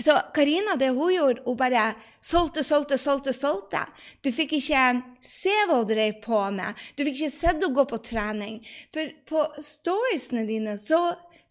Så 0.00 0.16
Karina, 0.34 0.78
det 0.80 0.94
hun 0.96 1.12
gjorde, 1.12 1.42
hun 1.44 1.58
bare 1.60 1.84
solgte, 2.24 2.64
solgte, 2.64 2.96
solgte. 2.98 3.32
solgte. 3.36 3.84
Du 4.24 4.32
fikk 4.32 4.56
ikke 4.56 4.86
se 5.20 5.52
hva 5.68 5.82
hun 5.82 5.92
drev 5.92 6.22
på 6.24 6.40
med. 6.56 6.80
Du 6.96 7.04
fikk 7.04 7.20
ikke 7.20 7.36
sett 7.36 7.60
henne 7.60 7.76
gå 7.76 7.84
på 7.92 8.00
trening. 8.00 8.58
For 8.94 9.12
på 9.28 9.44
storiesene 9.60 10.48
dine 10.48 10.78
så 10.80 11.04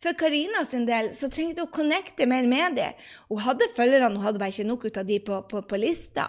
for 0.04 0.18
Karina 0.20 0.66
sin 0.68 0.90
del 0.90 1.14
så 1.16 1.30
trengte 1.32 1.62
hun 1.62 1.70
å 1.70 1.78
connecte 1.78 2.26
mer 2.28 2.50
med 2.50 2.76
dem. 2.82 2.98
Hun 3.30 3.46
hadde 3.46 3.70
følgerne, 3.78 4.18
hun 4.18 4.26
hadde 4.26 4.42
bare 4.42 4.52
ikke 4.52 4.68
nok 4.68 4.90
ut 4.90 4.98
av 5.00 5.08
de 5.08 5.20
på, 5.24 5.44
på, 5.48 5.62
på 5.62 5.80
lista. 5.80 6.28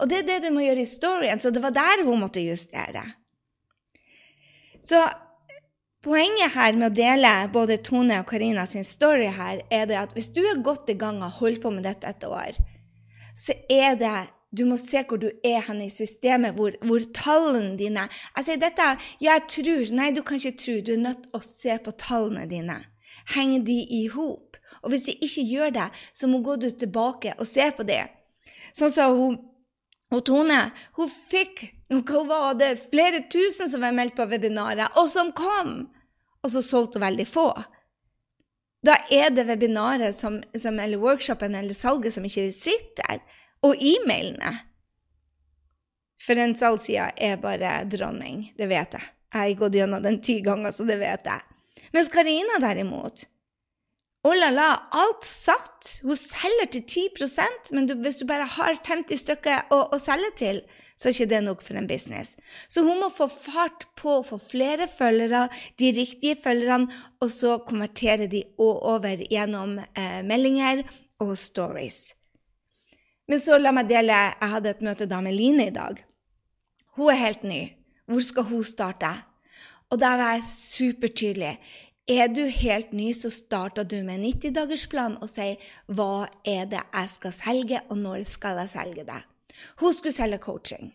Og 0.00 0.10
det 0.10 0.22
er 0.22 0.28
det 0.28 0.40
du 0.46 0.54
må 0.54 0.64
gjøre 0.64 0.82
i 0.82 0.88
storyen, 0.90 1.40
så 1.40 1.52
det 1.54 1.62
var 1.62 1.74
der 1.74 2.04
hun 2.06 2.22
måtte 2.24 2.42
justere. 2.42 3.04
Så 4.82 5.04
Poenget 6.04 6.52
her 6.52 6.76
med 6.76 6.90
å 6.90 6.92
dele 6.92 7.28
både 7.48 7.78
Tone 7.80 8.18
og 8.20 8.26
Karina 8.28 8.66
sin 8.68 8.84
story 8.84 9.30
her, 9.32 9.62
er 9.72 9.86
det 9.88 9.96
at 9.96 10.10
hvis 10.12 10.28
du 10.36 10.42
er 10.44 10.60
godt 10.60 10.90
i 10.92 10.98
gang 11.00 11.22
og 11.24 11.38
holder 11.38 11.62
på 11.62 11.70
med 11.72 11.86
dette 11.88 12.10
et 12.10 12.26
år, 12.28 12.58
så 13.32 13.56
er 13.72 13.96
det 13.96 14.18
du 14.54 14.66
må 14.68 14.76
se 14.78 15.00
hvor 15.08 15.18
du 15.22 15.30
er 15.40 15.64
hen 15.64 15.80
i 15.80 15.88
systemet, 15.90 16.58
hvor, 16.58 16.76
hvor 16.84 17.06
tallene 17.16 17.78
dine 17.78 18.04
Jeg 18.36 18.44
sier 18.46 18.60
dette 18.62 18.90
Jeg 19.24 19.46
tror 19.50 19.94
Nei, 19.96 20.10
du 20.14 20.20
kan 20.22 20.38
ikke 20.38 20.60
tro. 20.60 20.76
Du 20.84 20.92
er 20.94 21.00
nødt 21.02 21.24
til 21.24 21.34
å 21.34 21.40
se 21.42 21.78
på 21.82 21.96
tallene 21.98 22.44
dine. 22.52 22.76
Henger 23.34 23.64
de 23.66 23.78
i 23.96 24.04
hop? 24.12 24.60
Og 24.84 24.92
hvis 24.92 25.08
de 25.08 25.16
ikke 25.24 25.46
gjør 25.48 25.74
det, 25.74 25.88
så 26.14 26.28
må 26.30 26.42
gå 26.44 26.58
du 26.60 26.68
tilbake 26.70 27.34
og 27.38 27.48
se 27.48 27.66
på 27.74 27.88
det. 27.88 28.04
Sånn 28.76 28.92
som 28.92 29.18
hun 29.18 29.40
og 30.14 30.24
Tone 30.28 30.60
hun 30.96 31.10
fikk 31.10 31.66
hva 31.90 32.22
var 32.26 32.58
det, 32.58 32.72
flere 32.90 33.22
tusen 33.30 33.70
som 33.70 33.84
var 33.84 33.94
meldt 33.94 34.16
på 34.16 34.26
webinaret, 34.30 34.96
og 34.98 35.08
som 35.10 35.32
kom! 35.36 35.88
Og 36.44 36.52
så 36.52 36.60
solgte 36.64 36.98
hun 36.98 37.06
veldig 37.06 37.26
få. 37.28 37.48
Da 38.84 38.98
er 39.14 39.30
det 39.32 39.46
webinaret 39.48 40.16
som, 40.16 40.40
som, 40.52 40.78
eller 40.80 41.00
workshopen 41.00 41.54
eller 41.56 41.76
salget 41.76 42.16
som 42.16 42.26
ikke 42.26 42.50
sitter, 42.52 43.22
og 43.64 43.80
e-mailene. 43.80 44.52
For 46.20 46.36
den 46.36 46.54
salgssida 46.56 47.10
er 47.16 47.40
bare 47.40 47.78
dronning, 47.88 48.50
det 48.58 48.68
vet 48.68 48.96
jeg. 48.96 49.10
Jeg 49.34 49.40
har 49.40 49.60
gått 49.60 49.78
gjennom 49.78 50.04
den 50.04 50.20
ti 50.22 50.38
ganger, 50.44 50.72
så 50.72 50.86
det 50.88 50.98
vet 51.00 51.26
jeg. 51.26 51.42
Mens 51.94 52.10
Karina 52.12 52.60
derimot 52.62 53.24
Oh 54.24 54.32
la 54.32 54.48
la, 54.48 54.68
alt 54.96 55.26
satt. 55.28 55.98
Hun 56.00 56.16
selger 56.16 56.70
til 56.72 57.10
10 57.12 57.72
men 57.76 57.86
du, 57.86 57.92
hvis 58.00 58.22
du 58.22 58.24
bare 58.24 58.46
har 58.48 58.78
50 58.86 59.20
stykker 59.20 59.68
å, 59.74 59.82
å, 59.92 59.98
selge 60.00 60.30
til, 60.38 60.60
så 60.96 61.10
er 61.10 61.12
ikke 61.12 61.28
det 61.34 61.40
nok 61.44 61.64
for 61.66 61.76
en 61.76 61.88
business. 61.90 62.32
Så 62.72 62.86
hun 62.86 63.02
må 63.02 63.10
få 63.12 63.28
fart 63.28 63.84
på 64.00 64.14
å 64.18 64.24
få 64.24 64.38
flere 64.40 64.88
følgere, 64.88 65.50
de 65.76 65.92
riktige 65.92 66.38
følgerne, 66.40 66.88
og 67.20 67.28
så 67.28 67.58
konvertere 67.68 68.30
de 68.32 68.46
over 68.56 69.26
gjennom 69.28 69.76
eh, 69.82 70.22
meldinger 70.24 70.86
og 71.20 71.36
stories. 71.36 72.14
Men 73.28 73.44
så 73.44 73.60
la 73.60 73.72
meg 73.72 73.88
dele 73.88 74.12
Jeg 74.12 74.52
hadde 74.56 74.72
et 74.72 74.84
møte 74.84 75.08
da 75.08 75.20
med 75.24 75.36
Line 75.36 75.68
i 75.68 75.74
dag. 75.74 76.00
Hun 76.96 77.12
er 77.12 77.20
helt 77.20 77.44
ny. 77.44 77.62
Hvor 78.08 78.24
skal 78.24 78.48
hun 78.48 78.64
starte? 78.64 79.12
Og 79.92 80.00
da 80.00 80.16
var 80.16 80.38
jeg 80.38 80.48
supertydelig. 80.48 81.58
Er 82.08 82.26
du 82.28 82.42
helt 82.46 82.92
ny, 82.92 83.12
så 83.12 83.30
starter 83.30 83.82
du 83.82 84.02
med 84.04 84.18
en 84.18 84.24
90-dagersplan 84.24 85.14
og 85.24 85.28
sier 85.32 85.56
hva 85.88 86.26
er 86.44 86.66
det 86.68 86.82
jeg 86.82 87.08
skal 87.08 87.32
selge, 87.32 87.78
og 87.88 87.96
når 87.96 88.26
skal 88.28 88.58
jeg 88.60 88.72
selge 88.74 89.06
det. 89.08 89.22
Hun 89.80 89.94
skulle 89.96 90.12
selge 90.12 90.38
coaching. 90.38 90.90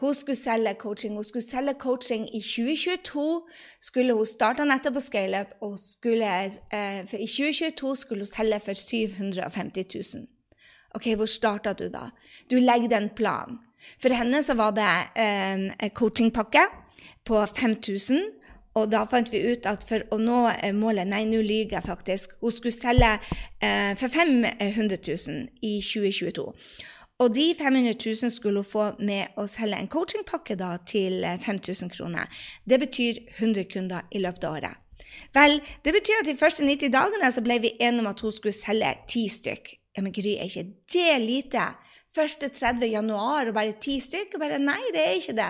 Hun 0.00 0.14
skulle 0.14 0.36
selge 0.36 0.72
coaching 0.80 1.14
Hun 1.14 1.24
skulle 1.24 1.44
selge 1.44 1.74
coaching 1.78 2.24
i 2.34 2.40
2022. 2.40 3.42
skulle 3.80 4.14
Hun 4.14 4.26
starte 4.26 4.64
nettopp 4.64 4.94
på 4.94 5.00
ScaleUp, 5.00 5.52
og 5.60 5.78
skulle, 5.78 6.32
eh, 6.72 7.04
i 7.04 7.28
2022 7.28 7.96
skulle 7.96 8.24
hun 8.24 8.32
selge 8.32 8.60
for 8.60 8.74
750 8.74 9.84
000. 10.14 10.26
Ok, 10.94 11.06
Hvor 11.16 11.26
starta 11.26 11.72
du 11.72 11.88
da? 11.88 12.10
Du 12.50 12.56
legger 12.56 12.96
en 12.96 13.10
plan. 13.10 13.58
For 14.00 14.08
henne 14.08 14.42
så 14.42 14.54
var 14.54 14.70
det 14.70 14.88
eh, 15.20 15.90
coachingpakke 15.90 16.64
på 17.24 17.46
5000 17.46 18.45
og 18.76 18.90
da 18.92 19.04
fant 19.08 19.30
vi 19.32 19.40
ut 19.50 19.66
at 19.68 19.84
for 19.88 20.04
å 20.12 20.18
nå 20.20 20.42
eh, 20.52 20.74
målet 20.76 21.08
Nei, 21.08 21.24
nå 21.28 21.40
lyver 21.44 21.78
jeg 21.78 21.86
faktisk. 21.86 22.36
Hun 22.42 22.52
skulle 22.52 22.76
selge 22.76 23.14
eh, 23.64 23.94
for 23.96 24.12
500 24.12 25.00
000 25.00 25.46
i 25.64 25.78
2022. 25.80 26.46
Og 27.24 27.32
de 27.32 27.46
500 27.56 27.96
000 27.96 28.32
skulle 28.34 28.60
hun 28.60 28.68
få 28.68 28.88
med 29.00 29.38
å 29.40 29.46
selge 29.48 29.78
en 29.80 29.88
coachingpakke 29.88 30.58
da, 30.60 30.74
til 30.84 31.24
5000 31.24 31.88
eh, 31.88 31.94
kroner. 31.94 32.42
Det 32.68 32.80
betyr 32.82 33.22
100 33.38 33.70
kunder 33.72 34.04
i 34.12 34.20
løpet 34.20 34.44
av 34.44 34.58
året. 34.58 34.82
Vel, 35.32 35.62
det 35.84 35.94
betyr 35.96 36.20
at 36.20 36.28
de 36.28 36.36
første 36.36 36.66
90 36.66 36.92
dagene 36.92 37.30
så 37.32 37.40
ble 37.44 37.56
vi 37.64 37.72
enige 37.80 38.04
om 38.04 38.10
at 38.10 38.20
hun 38.20 38.34
skulle 38.34 38.52
selge 38.52 38.92
ti 39.08 39.24
stykk. 39.32 39.72
Ja, 39.96 40.04
men 40.04 40.12
Gry, 40.12 40.34
er 40.36 40.50
ikke 40.50 40.66
det 40.92 41.14
lite? 41.24 41.70
Første 42.16 42.50
30. 42.52 42.84
januar 42.92 43.48
og 43.48 43.56
bare 43.56 43.78
ti 43.80 43.96
stykk? 44.00 44.36
Bare 44.40 44.60
nei, 44.60 44.82
det 44.92 45.00
er 45.00 45.16
ikke 45.16 45.36
det. 45.40 45.48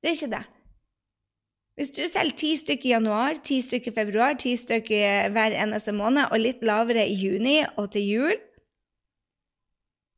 Det 0.00 0.08
er 0.08 0.16
ikke 0.16 0.32
det. 0.32 0.42
Hvis 1.80 1.94
du 1.96 2.02
selger 2.04 2.36
ti 2.36 2.48
stykker 2.60 2.90
i 2.90 2.92
januar, 2.92 3.38
ti 3.40 3.56
stykker 3.64 3.88
i 3.88 3.96
februar, 3.96 4.34
ti 4.36 4.50
stykker 4.52 5.30
hver 5.32 5.54
eneste 5.62 5.94
måned, 5.96 6.26
og 6.28 6.42
litt 6.42 6.60
lavere 6.60 7.06
i 7.08 7.14
juni 7.16 7.62
og 7.80 7.86
til 7.94 8.04
jul, 8.04 8.34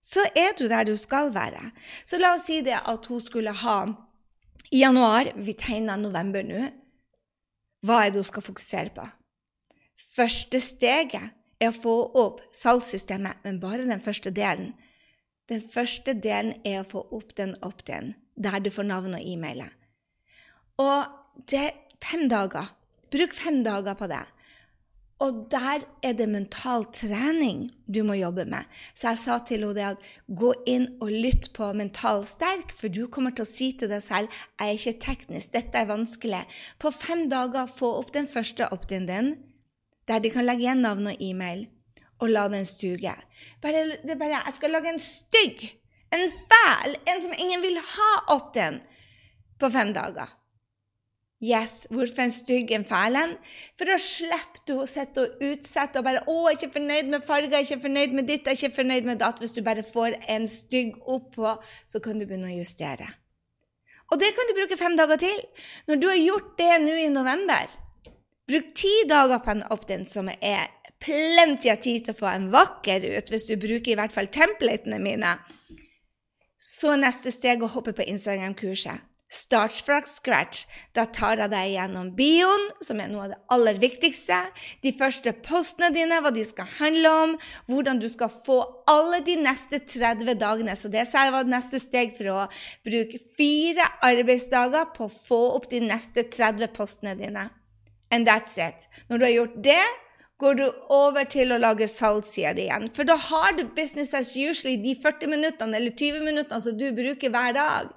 så 0.03 0.25
er 0.35 0.57
du 0.59 0.65
der 0.67 0.89
du 0.89 0.97
skal 0.99 1.31
være. 1.31 1.69
Så 2.03 2.19
la 2.19 2.33
oss 2.35 2.49
si 2.51 2.59
det 2.67 2.81
at 2.81 3.07
hun 3.07 3.23
skulle 3.23 3.55
ha 3.55 3.77
i 4.73 4.81
januar 4.81 5.31
Vi 5.39 5.55
tegner 5.55 6.03
november 6.03 6.43
nå. 6.43 6.67
Hva 7.87 8.01
er 8.03 8.11
det 8.11 8.25
hun 8.25 8.31
skal 8.33 8.47
fokusere 8.49 8.97
på? 8.99 9.07
Første 10.19 10.59
steget 10.59 11.31
er 11.63 11.71
å 11.71 11.79
få 11.79 11.97
opp 12.19 12.43
salgssystemet, 12.51 13.39
men 13.47 13.63
bare 13.63 13.87
den 13.87 14.03
første 14.03 14.35
delen. 14.35 14.75
Den 15.47 15.63
første 15.63 16.19
delen 16.19 16.57
er 16.67 16.83
å 16.83 16.91
få 16.91 17.07
opp 17.15 17.37
den 17.39 17.55
opt-in, 17.63 18.17
der 18.35 18.59
du 18.59 18.75
får 18.75 18.91
navn 18.91 19.15
og 19.15 19.23
e-mail. 19.23 19.69
Og 20.83 21.22
det 21.51 21.59
er 21.59 21.75
fem 22.03 22.29
dager. 22.31 22.71
Bruk 23.13 23.35
fem 23.37 23.63
dager 23.65 23.97
på 23.99 24.09
det. 24.11 24.23
Og 25.23 25.45
der 25.53 25.85
er 26.03 26.15
det 26.19 26.27
mental 26.29 26.85
trening 26.91 27.69
du 27.87 28.01
må 28.03 28.17
jobbe 28.19 28.45
med. 28.49 28.67
Så 28.95 29.13
jeg 29.13 29.21
sa 29.21 29.37
til 29.47 29.63
henne 29.63 29.93
at 29.93 30.09
gå 30.27 30.51
inn 30.67 30.89
og 31.05 31.13
lytt 31.13 31.53
på 31.55 31.69
Mental 31.79 32.25
sterk, 32.27 32.73
for 32.75 32.91
du 32.91 33.07
kommer 33.07 33.35
til 33.37 33.47
å 33.47 33.51
si 33.51 33.71
til 33.79 33.93
deg 33.93 34.03
selv 34.03 34.33
jeg 34.59 34.67
er 34.67 34.81
ikke 34.81 35.05
teknisk, 35.05 35.53
dette 35.55 35.79
er 35.79 35.91
vanskelig. 35.93 36.43
På 36.83 36.91
fem 36.91 37.29
dager 37.31 37.71
få 37.71 37.93
opp 38.01 38.11
den 38.17 38.27
første 38.27 38.67
opt-in 38.75 39.07
din, 39.07 39.31
der 40.11 40.19
de 40.19 40.33
kan 40.35 40.49
legge 40.49 40.67
igjen 40.67 40.83
navn 40.83 41.13
og 41.13 41.23
e-mail, 41.23 41.69
og 42.19 42.35
la 42.35 42.49
den 42.51 42.67
stuge. 42.67 43.15
Bare, 43.63 43.87
det 44.03 44.17
er 44.17 44.19
bare, 44.19 44.43
Jeg 44.43 44.59
skal 44.59 44.75
lage 44.75 44.91
en 44.91 45.03
stygg, 45.03 45.69
en 46.11 46.31
fæl, 46.51 46.99
en 47.07 47.23
som 47.23 47.39
ingen 47.39 47.63
vil 47.63 47.79
ha 47.79 48.13
opt-in, 48.35 48.83
på 49.59 49.71
fem 49.71 49.95
dager. 49.95 50.35
Yes, 51.43 51.89
hvorfor 51.91 52.23
en 52.23 52.31
stygg 52.31 52.71
en 52.71 52.85
fæl 52.87 53.17
en? 53.19 53.33
For 53.75 53.91
da 53.91 53.97
slipper 53.99 54.61
du 54.69 54.77
å 54.79 54.87
sitte 54.87 55.25
og 55.25 55.41
utsette 55.43 55.99
og 55.99 56.05
bare 56.07 56.21
'Å, 56.23 56.37
jeg 56.47 56.55
er 56.55 56.59
ikke 56.61 56.77
fornøyd 56.79 57.09
med 57.11 57.25
farger, 57.27 57.51
jeg 57.51 57.59
er 57.59 57.67
ikke 57.67 57.87
fornøyd 57.89 58.15
med 58.15 58.29
ditt, 58.29 58.47
jeg 58.47 58.53
er 58.53 58.61
ikke 58.61 58.77
fornøyd 58.77 59.09
med 59.11 59.19
datt.' 59.19 59.43
Hvis 59.43 59.57
du 59.57 59.63
bare 59.63 59.83
får 59.83 60.15
en 60.29 60.47
stygg 60.47 61.03
oppå, 61.03 61.57
så 61.87 61.99
kan 61.99 62.19
du 62.19 62.27
begynne 62.27 62.53
å 62.53 62.59
justere. 62.61 63.09
Og 64.13 64.21
det 64.21 64.31
kan 64.37 64.47
du 64.49 64.55
bruke 64.55 64.79
fem 64.79 64.97
dager 64.97 65.17
til. 65.17 65.43
Når 65.89 66.01
du 66.01 66.07
har 66.07 66.21
gjort 66.21 66.59
det 66.59 66.81
nå 66.83 66.95
i 66.95 67.09
november, 67.09 67.67
bruk 68.47 68.75
ti 68.75 68.95
dager 69.09 69.39
på 69.39 69.51
en 69.51 69.67
opt-in 69.71 70.07
som 70.07 70.29
er 70.29 70.69
plenty 71.01 71.71
av 71.73 71.81
tid 71.83 72.05
til 72.05 72.15
å 72.15 72.19
få 72.19 72.29
en 72.31 72.51
vakker 72.53 73.03
ut, 73.19 73.31
hvis 73.31 73.49
du 73.49 73.57
bruker 73.57 73.93
i 73.93 73.99
hvert 73.99 74.13
fall 74.13 74.31
templatene 74.31 75.01
mine. 75.03 75.39
Så 76.59 76.95
neste 76.95 77.33
steg 77.35 77.63
å 77.63 77.73
hoppe 77.73 77.93
på 77.93 78.07
Instagram-kurset. 78.07 79.12
Start 79.33 79.73
fra 79.87 80.03
scratch. 80.05 80.67
Da 80.93 81.07
tar 81.09 81.41
jeg 81.41 81.49
deg 81.55 81.71
gjennom 81.73 82.11
bioen, 82.17 82.67
som 82.85 83.01
er 83.01 83.09
noe 83.09 83.25
av 83.25 83.31
det 83.33 83.39
aller 83.55 83.79
viktigste. 83.81 84.37
De 84.85 84.93
første 84.99 85.33
postene 85.47 85.89
dine, 85.95 86.19
hva 86.21 86.35
de 86.35 86.45
skal 86.45 86.69
handle 86.77 87.15
om. 87.23 87.33
Hvordan 87.71 88.03
du 88.03 88.11
skal 88.13 88.29
få 88.29 88.59
alle 88.93 89.23
de 89.25 89.39
neste 89.41 89.81
30 89.81 90.37
dagene. 90.37 90.77
Så 90.77 90.93
det 90.93 91.07
var 91.09 91.49
neste 91.49 91.81
steg 91.81 92.13
for 92.19 92.29
å 92.29 92.45
bruke 92.85 93.23
fire 93.39 93.89
arbeidsdager 94.05 94.93
på 94.93 95.09
å 95.09 95.17
få 95.17 95.43
opp 95.57 95.71
de 95.73 95.81
neste 95.87 96.29
30 96.29 96.69
postene 96.77 97.17
dine. 97.17 97.49
And 98.13 98.29
that's 98.29 98.61
it. 98.61 98.91
Når 99.09 99.19
du 99.19 99.25
har 99.25 99.37
gjort 99.39 99.61
det, 99.65 99.83
går 100.43 100.57
du 100.59 100.65
over 100.93 101.25
til 101.31 101.55
å 101.55 101.61
lage 101.63 101.87
salgssida 101.89 102.53
di 102.57 102.67
igjen. 102.67 102.89
For 102.93 103.09
da 103.09 103.15
har 103.31 103.55
du 103.57 103.63
business 103.77 104.13
as 104.19 104.35
usually 104.37 104.77
de 104.83 104.97
40 105.01 105.31
minuttene 105.31 105.79
eller 105.79 105.95
20 105.95 106.27
minuttene 106.27 106.61
som 106.65 106.77
du 106.77 106.89
bruker 106.97 107.33
hver 107.33 107.55
dag. 107.57 107.93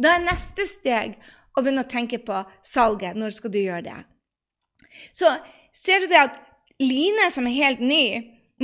Da 0.00 0.16
er 0.16 0.24
neste 0.24 0.64
steg 0.68 1.18
å 1.52 1.62
begynne 1.62 1.84
å 1.84 1.90
tenke 1.90 2.20
på 2.24 2.42
salget. 2.64 3.18
Når 3.18 3.36
skal 3.36 3.52
du 3.52 3.60
gjøre 3.60 3.84
det? 3.90 3.98
Så 5.16 5.32
ser 5.76 6.04
du 6.04 6.12
det 6.12 6.22
at 6.28 6.38
Line, 6.80 7.26
som 7.28 7.44
er 7.44 7.58
helt 7.58 7.82
ny, 7.84 8.04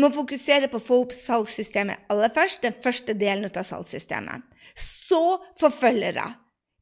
må 0.00 0.08
fokusere 0.12 0.70
på 0.72 0.78
å 0.80 0.84
få 0.84 0.98
opp 1.04 1.12
salgssystemet 1.12 2.08
aller 2.12 2.32
først. 2.32 2.62
Den 2.64 2.76
første 2.80 3.16
delen 3.16 3.48
av 3.48 3.66
salgssystemet. 3.68 4.44
Så 4.76 5.38
forfølgere. 5.60 6.30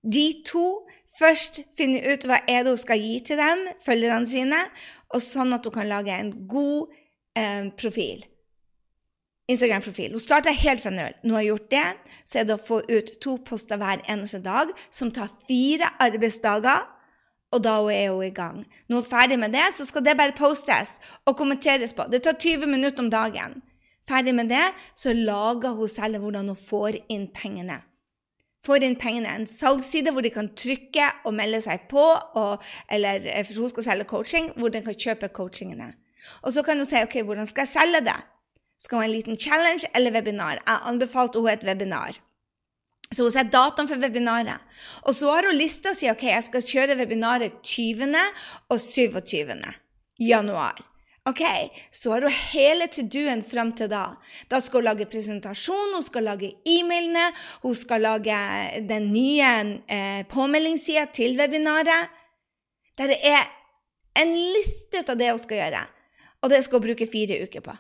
De 0.02 0.26
to 0.46 0.84
først 1.18 1.62
finner 1.78 2.06
ut 2.12 2.26
hva 2.28 2.40
er 2.46 2.62
det 2.62 2.75
hun 2.75 2.80
skal 2.80 3.02
gi 3.02 3.18
til 3.26 3.40
dem, 3.40 3.64
følgerne 3.82 4.28
sine, 4.28 4.61
og 5.14 5.23
sånn 5.23 5.54
at 5.56 5.66
hun 5.66 5.75
kan 5.75 5.90
lage 5.90 6.14
en 6.14 6.32
god 6.50 6.94
eh, 7.38 7.70
profil. 7.78 8.25
Instagram-profil. 9.48 10.14
Hun 10.16 10.22
starta 10.22 10.52
helt 10.56 10.80
fra 10.80 10.90
null. 10.90 11.14
Har 11.22 11.42
hun 11.42 11.46
gjort 11.46 11.70
det, 11.70 11.86
så 12.24 12.40
er 12.40 12.48
det 12.48 12.56
å 12.56 12.64
få 12.64 12.80
ut 12.88 13.12
to 13.20 13.36
poster 13.44 13.80
hver 13.80 14.00
eneste 14.08 14.40
dag, 14.44 14.72
som 14.90 15.12
tar 15.12 15.32
fire 15.48 15.90
arbeidsdager. 16.00 16.86
Og 17.54 17.62
da 17.62 17.76
er 17.92 18.10
hun 18.10 18.24
i 18.26 18.32
gang. 18.34 18.64
Når 18.88 18.96
hun 18.96 19.04
er 19.04 19.10
ferdig 19.10 19.38
med 19.38 19.52
det, 19.54 19.66
så 19.76 19.86
skal 19.86 20.04
det 20.06 20.16
bare 20.18 20.34
postes 20.36 20.96
og 21.26 21.36
kommenteres 21.38 21.92
på. 21.94 22.08
Det 22.10 22.24
tar 22.24 22.40
20 22.40 22.66
minutter 22.66 23.04
om 23.04 23.10
dagen. 23.12 23.60
Ferdig 24.08 24.34
med 24.34 24.50
det, 24.50 24.64
så 24.96 25.12
lager 25.12 25.76
hun 25.76 25.88
selv 25.88 26.18
hvordan 26.24 26.48
hun 26.48 26.58
får 26.58 26.98
inn 27.08 27.28
pengene. 27.32 27.78
Får 28.64 28.84
inn 28.84 28.96
pengene. 28.96 29.28
En 29.28 29.46
salgsside 29.48 30.12
hvor 30.12 30.24
de 30.24 30.32
kan 30.32 30.50
trykke 30.56 31.10
og 31.28 31.36
melde 31.36 31.60
seg 31.64 31.84
på, 31.90 32.04
og, 32.40 32.64
eller 32.92 33.28
eh, 33.28 33.44
for 33.44 33.60
hun 33.60 33.72
skal 33.72 33.86
selge 33.90 34.08
coaching, 34.08 34.52
hvor 34.56 34.72
de 34.72 34.80
kan 34.84 34.96
kjøpe 34.96 35.28
coachingene. 35.36 35.92
Og 36.42 36.52
så 36.52 36.64
kan 36.64 36.80
hun 36.80 36.88
si 36.88 37.00
ok, 37.04 37.20
hvordan 37.28 37.48
skal 37.48 37.68
jeg 37.68 37.76
selge 37.76 38.00
det? 38.08 38.20
Skal 38.80 38.98
hun 38.98 39.04
ha 39.04 39.08
en 39.08 39.16
liten 39.16 39.40
challenge 39.40 39.88
eller 39.94 40.12
webinar? 40.12 40.60
Jeg 40.62 40.88
anbefalte 40.90 41.40
henne 41.40 41.58
et 41.58 41.66
webinar. 41.68 42.20
Så 43.14 43.26
hun 43.26 43.32
setter 43.34 43.52
datoen 43.52 43.88
for 43.88 44.00
webinaret. 44.00 44.62
Og 45.04 45.14
så 45.16 45.30
har 45.30 45.48
hun 45.48 45.58
lista 45.58 45.94
si 45.94 46.08
ok, 46.10 46.24
jeg 46.32 46.46
skal 46.48 46.66
kjøre 46.72 46.98
webinaret 46.98 47.60
20. 47.62 48.10
og 48.72 48.80
27. 48.80 49.54
januar. 50.20 50.82
Ok, 51.24 51.40
Så 51.90 52.12
har 52.12 52.22
hun 52.22 52.34
hele 52.52 52.86
to 52.86 53.02
do-en 53.02 53.42
fram 53.42 53.72
til 53.72 53.88
da. 53.88 54.16
Da 54.50 54.60
skal 54.60 54.82
hun 54.82 54.88
lage 54.90 55.06
presentasjon, 55.08 55.94
hun 55.94 56.04
skal 56.04 56.26
lage 56.28 56.50
e-mailene, 56.68 57.30
hun 57.62 57.74
skal 57.74 58.04
lage 58.04 58.36
den 58.88 59.08
nye 59.12 59.52
eh, 59.88 60.26
påmeldingssida 60.28 61.06
til 61.16 61.38
webinaret. 61.40 62.12
Der 62.98 63.16
er 63.16 63.48
en 64.20 64.36
liste 64.36 65.00
ut 65.00 65.08
av 65.08 65.16
det 65.16 65.30
hun 65.32 65.40
skal 65.40 65.62
gjøre, 65.62 65.80
og 66.42 66.52
det 66.52 66.60
skal 66.64 66.78
hun 66.78 66.88
bruke 66.90 67.08
fire 67.08 67.40
uker 67.46 67.64
på 67.64 67.78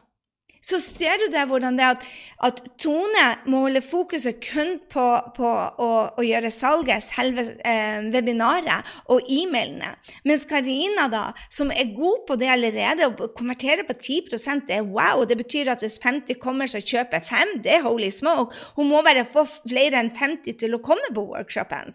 så 0.64 0.78
ser 0.80 1.20
du 1.20 1.26
det 1.32 1.44
hvordan 1.48 1.76
det 1.76 1.84
at, 1.84 2.04
at 2.44 2.60
Tone 2.80 3.24
må 3.50 3.64
holde 3.66 3.82
fokuset 3.84 4.40
kun 4.44 4.78
på, 4.90 5.04
på 5.36 5.48
å, 5.48 5.88
å, 6.16 6.24
gjøre 6.24 6.50
salget, 6.52 7.04
selve 7.04 7.44
eh, 7.66 8.06
webinaret 8.14 8.88
og 9.12 9.28
e-mailene. 9.28 9.92
Mens 10.24 10.46
Karina, 10.48 11.06
da, 11.12 11.24
som 11.52 11.72
er 11.74 11.92
god 11.96 12.24
på 12.28 12.38
det 12.40 12.48
allerede, 12.54 13.10
og 13.10 13.36
konverterer 13.36 13.84
på 13.88 13.96
10 13.98 14.64
det 14.68 14.78
er 14.78 14.88
wow. 14.88 15.24
Det 15.28 15.36
betyr 15.38 15.70
at 15.72 15.84
hvis 15.84 15.98
50 16.02 16.40
kommer, 16.40 16.70
så 16.70 16.80
kjøper 16.80 17.24
5. 17.24 17.58
Det 17.64 17.76
er 17.76 17.84
holy 17.84 18.10
smoke. 18.12 18.56
Hun 18.78 18.88
må 18.92 19.02
bare 19.04 19.26
få 19.28 19.44
flere 19.46 20.00
enn 20.00 20.12
50 20.16 20.58
til 20.60 20.76
å 20.76 20.82
komme 20.84 21.12
på 21.14 21.26
workshopen. 21.34 21.92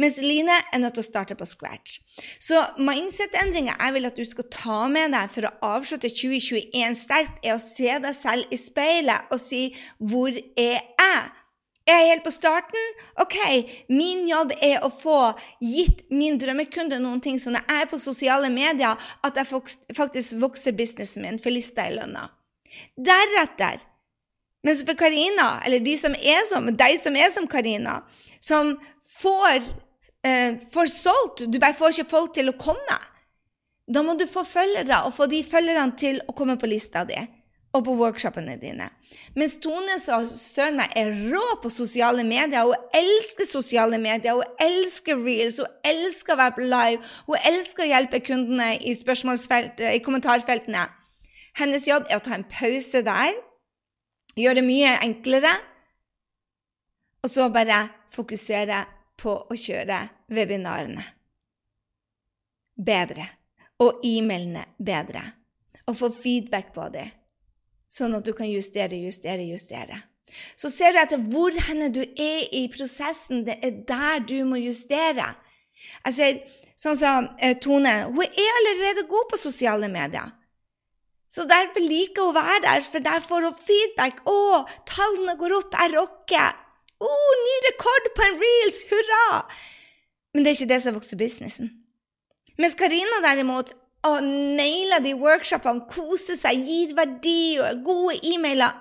Mens 0.00 0.20
Line 0.22 0.60
er 0.72 0.82
nødt 0.82 0.96
til 0.98 1.04
å 1.04 1.08
starte 1.08 1.36
på 1.38 1.48
scratch. 1.48 1.98
Så 2.42 2.60
mindset-endringer 2.78 3.74
jeg 3.74 3.96
vil 3.96 4.08
at 4.08 4.18
du 4.18 4.24
skal 4.28 4.48
ta 4.52 4.80
med 4.92 5.14
deg 5.16 5.30
for 5.34 5.48
å 5.48 5.54
avslutte 5.74 6.10
2021 6.12 6.98
sterkt, 6.98 7.38
er 7.42 7.56
å 7.56 7.62
se 7.62 7.90
deg 7.90 8.11
deg 8.12 8.18
selv 8.20 8.52
i 8.52 8.60
speilet 8.60 9.32
og 9.32 9.40
si 9.40 9.74
'Hvor 9.98 10.30
er 10.56 10.80
jeg?' 10.80 11.30
Er 11.82 11.98
jeg 11.98 12.08
helt 12.12 12.24
på 12.24 12.30
starten? 12.30 12.84
OK, 13.18 13.36
min 13.90 14.28
jobb 14.28 14.52
er 14.62 14.84
å 14.86 14.90
få 14.94 15.32
gitt 15.58 16.04
min 16.14 16.38
drømmekunde 16.38 17.00
noen 17.02 17.20
ting, 17.20 17.40
så 17.42 17.50
når 17.50 17.64
jeg 17.66 17.82
er 17.82 17.90
på 17.90 17.98
sosiale 17.98 18.50
medier, 18.54 18.94
at 19.26 19.36
jeg 19.36 19.48
faktisk 19.96 20.38
vokser 20.38 20.76
businessen 20.78 21.26
min 21.26 21.40
for 21.42 21.50
lista 21.50 21.88
i 21.88 21.96
lønna. 21.96 22.28
Deretter 22.94 23.82
mens 24.62 24.84
for 24.86 24.94
Karina, 24.94 25.60
eller 25.66 25.82
de 25.82 25.96
som 25.98 26.14
er 26.14 26.44
som, 26.46 26.70
deg 26.70 27.00
som 27.02 27.18
er 27.18 27.32
som 27.34 27.48
Karina, 27.50 28.04
som 28.38 28.76
får, 29.18 29.66
eh, 30.22 30.54
får 30.72 30.86
solgt 30.86 31.50
Du 31.50 31.58
bare 31.58 31.74
får 31.74 31.98
ikke 31.98 32.10
folk 32.10 32.34
til 32.34 32.48
å 32.48 32.58
komme. 32.58 32.98
Da 33.90 34.02
må 34.02 34.14
du 34.14 34.26
få 34.26 34.44
følgere, 34.46 35.02
og 35.04 35.14
få 35.14 35.26
de 35.26 35.42
følgerne 35.42 35.98
til 35.98 36.22
å 36.28 36.32
komme 36.32 36.56
på 36.56 36.70
lista 36.70 37.02
di 37.04 37.18
og 37.72 37.84
på 37.86 37.94
workshopene 37.96 38.58
dine. 38.60 38.88
Mens 39.38 39.56
Tone 39.64 39.96
søren 40.00 40.76
meg 40.76 40.92
er 40.98 41.12
rå 41.32 41.44
på 41.62 41.70
sosiale 41.72 42.24
medier. 42.24 42.66
Hun 42.68 42.98
elsker 42.98 43.48
sosiale 43.48 44.00
medier, 44.00 44.36
hun 44.36 44.60
elsker 44.60 45.20
reels, 45.24 45.60
hun 45.62 45.88
elsker 45.88 46.34
å 46.34 46.40
være 46.42 46.56
på 46.58 46.66
live, 46.66 47.12
hun 47.28 47.48
elsker 47.52 47.86
å 47.86 47.90
hjelpe 47.94 48.20
kundene 48.26 48.74
i, 48.76 48.92
i 48.92 50.02
kommentarfeltene. 50.04 50.84
Hennes 51.60 51.88
jobb 51.88 52.08
er 52.10 52.20
å 52.20 52.24
ta 52.24 52.36
en 52.36 52.48
pause 52.48 53.02
der, 53.04 53.40
gjøre 54.36 54.60
det 54.60 54.68
mye 54.68 54.92
enklere, 55.04 55.56
og 57.22 57.30
så 57.30 57.48
bare 57.54 57.86
fokusere 58.12 58.84
på 59.20 59.34
å 59.48 59.56
kjøre 59.56 60.00
webinarene 60.32 61.04
bedre. 62.76 63.28
Og 63.82 64.02
e-mailene 64.06 64.64
bedre. 64.78 65.22
Og 65.90 65.96
få 65.98 66.12
feedback 66.14 66.70
på 66.74 66.84
dem 66.94 67.10
sånn 67.92 68.16
at 68.16 68.26
du 68.26 68.32
kan 68.36 68.48
justere, 68.48 68.96
justere, 69.04 69.44
justere. 69.50 70.00
Så 70.56 70.70
ser 70.72 70.94
du 70.94 71.00
etter 71.02 71.20
hvor 71.28 71.52
henne 71.68 71.90
du 71.92 72.00
er 72.02 72.46
i 72.56 72.64
prosessen. 72.72 73.44
Det 73.44 73.58
er 73.60 73.82
der 73.88 74.22
du 74.28 74.38
må 74.48 74.60
justere. 74.62 75.34
Jeg 76.06 76.16
ser 76.16 76.38
sånn 76.78 76.96
som 76.98 77.28
eh, 77.36 77.58
Tone. 77.60 77.92
Hun 78.08 78.24
er 78.24 78.56
allerede 78.60 79.04
god 79.10 79.28
på 79.32 79.40
sosiale 79.40 79.90
medier. 79.92 80.32
Så 81.32 81.44
derfor 81.48 81.84
liker 81.84 82.26
hun 82.26 82.34
å 82.34 82.40
være 82.40 82.62
der, 82.64 82.82
for 82.84 83.04
der 83.04 83.22
får 83.24 83.46
hun 83.48 83.60
feedback. 83.68 84.20
'Å, 84.28 84.64
tallene 84.88 85.36
går 85.40 85.54
opp, 85.60 85.76
jeg 85.76 85.94
rocker.' 85.94 86.58
'Å, 87.02 87.12
ny 87.44 87.54
rekord 87.68 88.10
på 88.16 88.26
en 88.26 88.36
reels! 88.40 88.82
Hurra!' 88.90 89.44
Men 90.32 90.44
det 90.44 90.52
er 90.52 90.58
ikke 90.58 90.72
det 90.74 90.82
som 90.84 90.96
vokser 90.96 91.20
businessen. 91.20 91.72
Mens 92.60 92.76
Karina 92.76 93.20
derimot 93.24 93.72
og 94.06 94.22
naile 94.58 94.98
de 95.04 95.14
workshopene, 95.18 95.86
kose 95.90 96.34
seg, 96.38 96.64
gir 96.66 96.94
verdi 96.98 97.58
og 97.62 97.84
gode 97.86 98.16
e-mailer. 98.26 98.78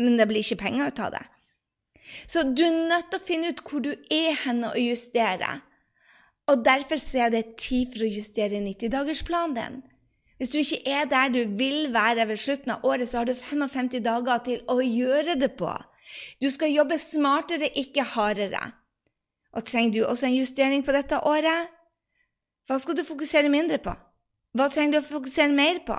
Men 0.00 0.18
det 0.20 0.26
blir 0.28 0.44
ikke 0.44 0.60
penger 0.64 0.92
ut 0.92 1.00
av 1.04 1.14
det. 1.14 1.22
Så 2.28 2.42
du 2.44 2.64
er 2.66 2.74
nødt 2.90 3.08
til 3.12 3.20
å 3.20 3.26
finne 3.26 3.52
ut 3.52 3.62
hvor 3.64 3.84
du 3.84 3.92
er 4.12 4.36
henne 4.44 4.72
og 4.72 4.80
justere. 4.80 5.60
Og 6.50 6.64
derfor 6.66 7.00
er 7.16 7.32
det 7.32 7.54
tid 7.60 7.94
for 7.94 8.04
å 8.04 8.10
justere 8.10 8.60
90-dagersplanen 8.60 9.56
din. 9.56 9.80
Hvis 10.36 10.50
du 10.50 10.58
ikke 10.58 10.90
er 10.90 11.06
der 11.06 11.30
du 11.30 11.40
vil 11.56 11.92
være 11.94 12.26
ved 12.28 12.40
slutten 12.42 12.74
av 12.74 12.84
året, 12.84 13.06
så 13.08 13.20
har 13.20 13.28
du 13.30 13.34
55 13.38 14.02
dager 14.02 14.42
til 14.44 14.64
å 14.66 14.80
gjøre 14.82 15.36
det 15.38 15.52
på. 15.56 15.70
Du 16.42 16.48
skal 16.50 16.74
jobbe 16.74 16.98
smartere, 16.98 17.70
ikke 17.78 18.04
hardere. 18.16 18.64
Og 19.54 19.64
trenger 19.68 19.94
du 19.94 20.00
også 20.04 20.26
en 20.28 20.36
justering 20.40 20.82
på 20.84 20.92
dette 20.96 21.20
året? 21.28 21.70
Hva 22.66 22.78
skal 22.82 22.98
du 22.98 23.04
fokusere 23.06 23.52
mindre 23.52 23.78
på? 23.84 23.94
Hva 24.52 24.68
trenger 24.68 24.98
du 24.98 25.00
å 25.00 25.10
fokusere 25.14 25.56
mer 25.56 25.80
på? 25.86 25.96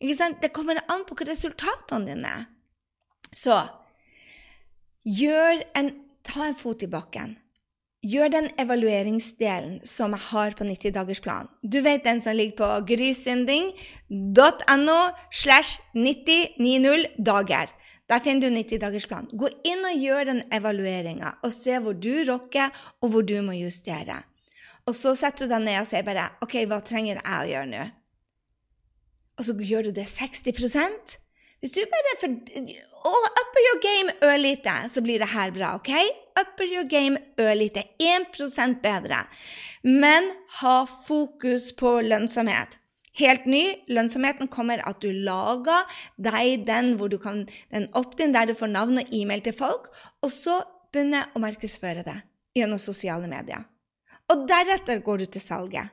Det 0.00 0.50
kommer 0.54 0.80
an 0.90 1.04
på 1.06 1.16
hva 1.18 1.28
resultatene 1.28 2.08
dine 2.08 2.32
er. 2.40 2.48
Så 3.32 3.60
gjør 5.06 5.62
en, 5.78 5.92
ta 6.26 6.48
en 6.48 6.58
fot 6.58 6.82
i 6.82 6.90
bakken. 6.90 7.36
Gjør 8.02 8.32
den 8.34 8.48
evalueringsdelen 8.58 9.76
som 9.86 10.16
jeg 10.16 10.26
har 10.32 10.56
på 10.58 10.66
90-dagersplan. 10.66 11.46
Du 11.62 11.78
vet 11.84 12.02
den 12.02 12.18
som 12.24 12.34
ligger 12.34 12.56
på 12.58 12.70
grysynding.no 12.88 14.98
slash 15.30 15.78
9090 15.94 17.22
dager. 17.22 17.70
Der 18.10 18.24
finner 18.24 18.48
du 18.48 18.56
90-dagersplan. 18.56 19.30
Gå 19.38 19.52
inn 19.68 19.86
og 19.86 20.02
gjør 20.02 20.32
den 20.32 20.42
evalueringa, 20.52 21.36
og 21.44 21.54
se 21.54 21.78
hvor 21.78 21.94
du 21.94 22.24
rocker, 22.26 22.74
og 23.00 23.14
hvor 23.14 23.22
du 23.22 23.38
må 23.46 23.54
justere. 23.60 24.24
Og 24.88 24.96
så 24.98 25.14
setter 25.18 25.46
du 25.46 25.52
deg 25.52 25.62
ned 25.64 25.80
og 25.82 25.88
sier 25.88 26.06
bare 26.06 26.30
OK, 26.42 26.56
hva 26.66 26.80
trenger 26.84 27.20
jeg 27.20 27.26
å 27.32 27.50
gjøre 27.52 27.70
nå? 27.70 27.84
Og 29.38 29.46
så 29.46 29.54
gjør 29.56 29.88
du 29.88 29.94
det 29.96 30.08
60 30.10 30.52
Hvis 31.62 31.72
du 31.74 31.80
bare 31.90 32.16
for, 32.20 32.34
oh, 33.08 33.26
upper 33.40 33.62
your 33.68 33.80
game 33.82 34.12
ørlite, 34.26 34.74
så 34.88 35.02
blir 35.02 35.22
det 35.22 35.30
her 35.32 35.54
bra, 35.54 35.76
OK? 35.78 35.90
Upper 36.38 36.66
your 36.66 36.84
game 36.84 37.18
ørlite. 37.38 37.84
1% 38.02 38.82
bedre. 38.82 39.24
Men 39.82 40.32
ha 40.60 40.84
fokus 41.06 41.72
på 41.72 42.00
lønnsomhet. 42.02 42.78
Helt 43.18 43.46
ny. 43.46 43.62
Lønnsomheten 43.88 44.48
kommer 44.48 44.82
at 44.88 45.02
du 45.02 45.10
lager 45.12 45.86
deg 46.16 46.66
den 46.66 46.96
hvor 46.98 47.12
du 47.12 47.18
kan, 47.20 47.44
den 47.70 47.90
opt-in 47.94 48.34
der 48.34 48.48
du 48.48 48.56
får 48.58 48.72
navn 48.72 49.02
og 49.02 49.12
e-mail 49.14 49.44
til 49.44 49.56
folk, 49.56 49.92
og 50.22 50.32
så 50.32 50.62
begynne 50.92 51.26
å 51.32 51.42
markedsføre 51.44 52.04
det 52.08 52.18
gjennom 52.56 52.80
sosiale 52.80 53.28
medier 53.28 53.68
og 54.30 54.46
deretter 54.48 55.02
går 55.04 55.22
du 55.22 55.26
til 55.34 55.42
salget. 55.44 55.90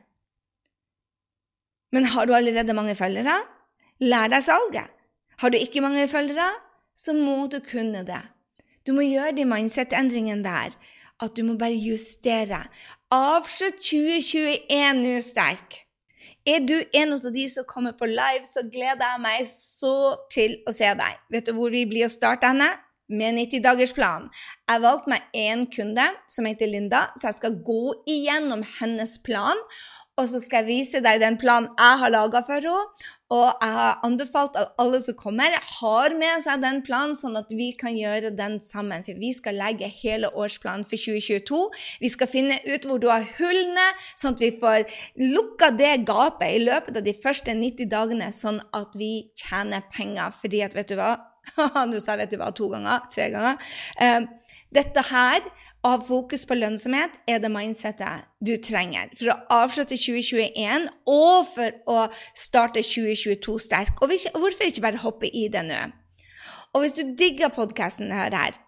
Men 1.91 2.05
har 2.05 2.29
du 2.29 2.35
allerede 2.37 2.75
mange 2.77 2.95
følgere? 2.95 3.35
Lær 3.99 4.29
deg 4.31 4.45
salget. 4.45 4.87
Har 5.39 5.49
du 5.49 5.57
ikke 5.57 5.81
mange 5.81 6.07
følgere, 6.07 6.51
så 6.95 7.15
må 7.15 7.47
du 7.47 7.59
kunne 7.63 8.03
det. 8.05 8.21
Du 8.85 8.93
må 8.93 9.05
gjøre 9.07 9.35
de 9.37 9.45
mindset-endringene 9.47 10.43
der. 10.43 10.75
At 11.19 11.35
du 11.35 11.43
må 11.43 11.57
bare 11.59 11.75
justere. 11.75 12.61
Avslutt 13.11 13.81
2021 13.83 15.01
nå 15.01 15.17
sterk. 15.23 15.81
Er 16.47 16.63
du 16.63 16.77
en 16.95 17.13
av 17.13 17.25
de 17.33 17.45
som 17.51 17.67
kommer 17.67 17.97
på 17.99 18.07
live, 18.07 18.45
så 18.47 18.63
gleder 18.63 19.03
jeg 19.03 19.21
meg 19.25 19.47
så 19.49 20.15
til 20.31 20.55
å 20.67 20.73
se 20.73 20.87
deg. 20.95 21.19
Vet 21.29 21.49
du 21.49 21.57
hvor 21.57 21.73
vi 21.73 21.83
blir 21.89 22.07
å 22.07 22.13
starte 22.13 22.47
henne? 22.47 22.69
Med 23.09 23.37
90-dagersplan. 23.39 24.29
Jeg 24.69 24.83
valgte 24.85 25.13
meg 25.13 25.37
én 25.37 25.65
kunde 25.73 26.05
som 26.29 26.45
heter 26.45 26.69
Linda, 26.69 27.07
så 27.17 27.31
jeg 27.31 27.39
skal 27.39 27.57
gå 27.65 27.95
igjennom 28.09 28.65
hennes 28.79 29.17
plan. 29.25 29.57
og 30.19 30.27
så 30.27 30.39
skal 30.43 30.65
jeg 30.65 30.67
vise 30.67 30.99
deg 30.99 31.21
den 31.21 31.37
planen 31.39 31.69
jeg 31.79 31.99
har 32.01 32.11
laga 32.11 32.41
for 32.43 32.59
henne. 32.59 33.07
Og 33.29 33.61
jeg 33.61 33.73
har 33.77 33.99
anbefalt 34.03 34.55
at 34.57 34.71
alle 34.81 34.99
som 35.05 35.13
kommer, 35.15 35.53
har 35.53 36.15
med 36.17 36.41
seg 36.41 36.63
den 36.63 36.79
planen, 36.81 37.13
sånn 37.15 37.37
at 37.37 37.51
vi 37.53 37.69
kan 37.77 37.93
gjøre 37.93 38.31
den 38.33 38.57
sammen. 38.65 39.05
For 39.05 39.19
vi 39.21 39.29
skal 39.37 39.59
legge 39.61 39.87
hele 39.99 40.31
årsplanen 40.33 40.83
for 40.89 40.97
2022. 40.97 41.61
Vi 42.01 42.09
skal 42.09 42.31
finne 42.31 42.57
ut 42.65 42.89
hvor 42.89 42.99
du 42.99 43.05
har 43.11 43.27
hullene, 43.37 43.85
sånn 44.17 44.33
at 44.33 44.43
vi 44.43 44.49
får 44.59 44.89
lukka 45.21 45.69
det 45.77 45.93
gapet 46.09 46.57
i 46.57 46.63
løpet 46.65 46.97
av 46.99 47.05
de 47.05 47.13
første 47.21 47.53
90 47.53 47.93
dagene, 47.93 48.33
sånn 48.33 48.63
at 48.75 48.97
vi 48.97 49.29
tjener 49.37 49.85
penger. 49.93 50.33
Fordi 50.41 50.65
at, 50.65 50.73
vet 50.75 50.89
du 50.89 50.97
hva 50.97 51.13
Nå 51.89 52.01
sa 52.01 52.13
jeg 52.13 52.23
vet 52.23 52.35
du 52.35 52.39
hva 52.41 52.51
to 52.55 52.69
ganger, 52.71 53.07
tre 53.13 53.29
ganger. 53.33 53.71
Uh, 53.99 54.27
dette 54.75 55.01
her, 55.09 55.45
ha 55.85 55.95
fokus 56.03 56.43
på 56.45 56.57
lønnsomhet, 56.59 57.15
er 57.27 57.39
det 57.41 57.49
mindsettet 57.53 58.27
du 58.43 58.51
trenger 58.61 59.09
for 59.15 59.31
å 59.31 59.37
avslutte 59.63 59.97
2021 59.97 60.89
og 61.09 61.47
for 61.53 61.77
å 61.89 62.03
starte 62.37 62.83
2022 62.85 63.55
sterk. 63.63 64.03
Og 64.03 64.11
hvorfor 64.11 64.67
ikke 64.67 64.85
bare 64.85 65.01
hoppe 65.01 65.31
i 65.31 65.47
det 65.51 65.63
nå? 65.65 65.79
Og 66.75 66.83
hvis 66.83 66.99
du 66.99 67.15
digger 67.17 67.49
podkasten 67.53 68.11
her, 68.13 68.59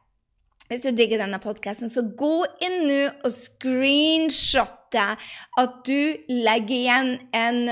hvis 0.71 0.87
du 0.87 0.95
digger 0.95 1.21
denne 1.21 1.37
podkasten, 1.43 1.91
så 1.91 2.01
gå 2.17 2.45
inn 2.63 2.79
nå 2.87 3.01
og 3.21 3.33
screenshot 3.35 4.80
at 4.99 5.77
du 5.87 6.17
legger 6.27 6.75
igjen 6.75 7.13
en 7.35 7.51
en 7.51 7.69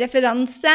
referanse, 0.00 0.72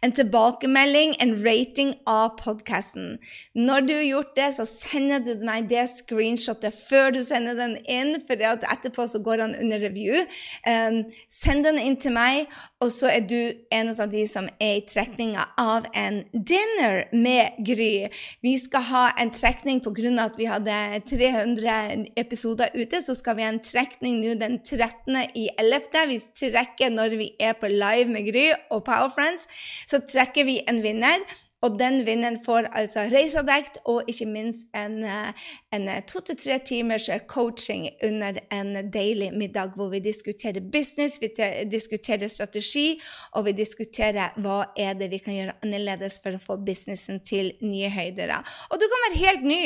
en 0.00 0.12
tilbakemelding, 0.12 1.14
en 1.20 1.34
rating 1.44 1.94
av 2.06 2.36
podkasten. 2.40 3.18
Når 3.54 3.86
du 3.86 3.94
har 3.94 4.06
gjort 4.06 4.34
det, 4.36 4.48
så 4.56 4.66
sender 4.68 5.22
du 5.24 5.44
meg 5.46 5.68
det 5.70 5.84
screenshotet 5.90 6.76
før 6.88 7.12
du 7.16 7.22
sender 7.26 7.58
den 7.58 7.76
inn, 7.90 8.16
for 8.26 8.40
etterpå 8.42 9.06
så 9.10 9.22
går 9.22 9.42
den 9.44 9.56
under 9.60 9.82
review. 9.82 10.22
Um, 10.66 11.02
send 11.32 11.66
den 11.66 11.80
inn 11.82 11.98
til 12.00 12.14
meg, 12.16 12.50
og 12.82 12.92
så 12.94 13.12
er 13.12 13.26
du 13.28 13.38
en 13.72 13.92
av 13.92 14.08
de 14.12 14.24
som 14.28 14.48
er 14.62 14.80
i 14.80 14.84
trekninga 14.88 15.46
av 15.60 15.86
en 15.98 16.22
dinner 16.32 17.06
med 17.12 17.58
Gry. 17.66 18.08
Vi 18.44 18.56
skal 18.60 18.86
ha 18.90 19.04
en 19.20 19.32
trekning 19.34 19.82
pga. 19.82 19.90
at 20.22 20.38
vi 20.38 20.46
hadde 20.48 21.00
300 21.08 22.06
episoder 22.16 22.72
ute, 22.74 23.02
så 23.02 23.14
skal 23.14 23.36
vi 23.36 23.44
ha 23.44 23.52
en 23.52 23.62
trekning 23.62 24.20
nå 24.22 24.34
den 24.40 24.58
13 24.58 25.01
i 25.08 25.48
11. 25.58 26.04
Vi 26.08 26.18
trekker 26.40 26.90
når 26.90 27.16
vi 27.20 27.30
er 27.40 27.56
på 27.58 27.70
live 27.70 28.10
med 28.10 28.28
Gry 28.30 28.50
og 28.70 28.84
Power 28.84 29.10
Friends. 29.14 29.48
Så 29.86 30.02
trekker 30.08 30.44
vi 30.44 30.60
en 30.68 30.82
vinner. 30.82 31.24
Og 31.62 31.78
den 31.78 32.00
vinneren 32.06 32.40
får 32.42 32.66
altså 32.74 33.04
reisedekt 33.12 33.78
og 33.86 34.08
ikke 34.10 34.26
minst 34.26 34.66
en, 34.74 35.04
eh, 35.06 35.30
en 35.74 35.88
eh, 35.88 36.00
to 36.10 36.20
til 36.26 36.36
tre 36.36 36.58
timers 36.66 37.08
coaching 37.30 37.88
under 38.02 38.40
en 38.52 38.90
deilig 38.90 39.30
middag 39.32 39.76
hvor 39.76 39.92
vi 39.92 40.00
diskuterer 40.02 40.60
business, 40.60 41.20
vi 41.22 41.30
diskuterer 41.70 42.28
strategi, 42.28 43.00
og 43.32 43.46
vi 43.46 43.52
diskuterer 43.52 44.34
hva 44.42 44.64
er 44.76 44.98
det 44.98 45.10
vi 45.10 45.22
kan 45.22 45.38
gjøre 45.38 45.58
annerledes 45.62 46.18
for 46.22 46.34
å 46.34 46.42
få 46.42 46.58
businessen 46.66 47.22
til 47.22 47.52
nye 47.62 47.90
høyder. 47.94 48.34
Og 48.70 48.82
du 48.82 48.88
kan 48.90 49.06
være 49.06 49.22
helt 49.22 49.46
ny. 49.46 49.62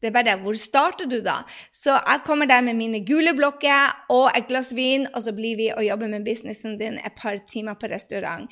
Det 0.00 0.08
er 0.08 0.14
bare 0.14 0.28
det. 0.28 0.36
Hvor 0.42 0.56
starter 0.60 1.08
du, 1.10 1.18
da? 1.24 1.42
Så 1.72 1.96
jeg 1.96 2.22
kommer 2.24 2.46
der 2.46 2.60
med 2.60 2.76
mine 2.78 3.02
gule 3.06 3.34
blokker 3.36 3.94
og 4.12 4.30
et 4.36 4.48
glass 4.48 4.74
vin, 4.76 5.06
og 5.14 5.22
så 5.22 5.32
blir 5.36 5.56
vi 5.56 5.70
og 5.72 5.84
jobber 5.86 6.10
med 6.12 6.24
businessen 6.24 6.78
din 6.80 6.98
et 6.98 7.16
par 7.16 7.38
timer 7.48 7.74
på 7.80 7.90
restaurant. 7.92 8.46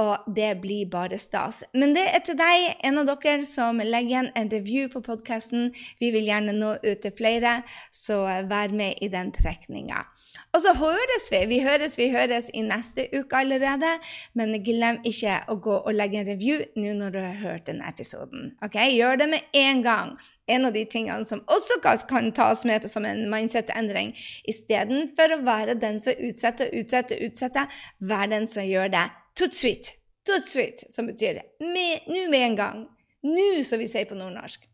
Og 0.00 0.32
det 0.36 0.54
blir 0.62 0.88
bare 0.90 1.18
stas. 1.18 1.64
Men 1.74 1.94
det 1.96 2.06
er 2.08 2.24
til 2.24 2.38
deg, 2.38 2.76
en 2.84 3.02
av 3.02 3.10
dere 3.10 3.44
som 3.44 3.82
legger 3.84 4.10
igjen 4.10 4.32
en 4.36 4.52
review 4.52 4.88
på 4.92 5.02
podkasten. 5.04 5.70
Vi 6.00 6.12
vil 6.14 6.28
gjerne 6.28 6.56
nå 6.56 6.76
ut 6.80 7.02
til 7.04 7.14
flere, 7.16 7.60
så 7.92 8.22
vær 8.48 8.72
med 8.72 9.00
i 9.04 9.10
den 9.12 9.32
trekninga. 9.36 10.06
Og 10.54 10.62
så 10.64 10.72
høres 10.74 11.28
vi. 11.30 11.40
Vi 11.50 11.60
høres, 11.62 11.96
vi 11.98 12.08
høres 12.10 12.50
i 12.54 12.62
neste 12.66 13.06
uke 13.14 13.38
allerede. 13.42 13.92
Men 14.38 14.56
glem 14.66 15.00
ikke 15.06 15.38
å 15.50 15.56
gå 15.62 15.76
og 15.78 15.94
legge 15.94 16.20
en 16.20 16.28
review 16.28 16.64
nå 16.78 16.94
når 16.98 17.14
du 17.14 17.20
har 17.22 17.38
hørt 17.42 17.68
denne 17.70 17.86
episoden. 17.90 18.52
Ok? 18.66 18.78
Gjør 18.90 19.22
det 19.22 19.30
med 19.34 19.58
en 19.60 19.82
gang. 19.86 20.14
En 20.50 20.66
av 20.66 20.74
de 20.74 20.82
tingene 20.90 21.26
som 21.26 21.44
også 21.50 21.78
kan 22.10 22.32
tas 22.34 22.64
med 22.66 22.88
som 22.90 23.06
en 23.06 23.22
mindset-endring. 23.30 24.12
Istedenfor 24.50 25.36
å 25.36 25.42
være 25.46 25.78
den 25.78 26.00
som 26.02 26.18
utsetter, 26.18 26.72
utsetter, 26.78 27.22
utsetter, 27.26 27.82
vær 28.02 28.30
den 28.32 28.50
som 28.50 28.66
gjør 28.66 28.90
det 28.96 29.06
to-tweet. 29.38 29.94
To-tweet, 30.26 30.84
som 30.92 31.06
betyr 31.10 31.38
det. 31.38 31.46
nå 31.62 32.26
med, 32.30 32.42
en 32.42 32.58
gang. 32.58 32.82
Nå, 33.26 33.62
som 33.64 33.80
vi 33.80 33.88
sier 33.90 34.08
på 34.08 34.18
nordnorsk. 34.18 34.69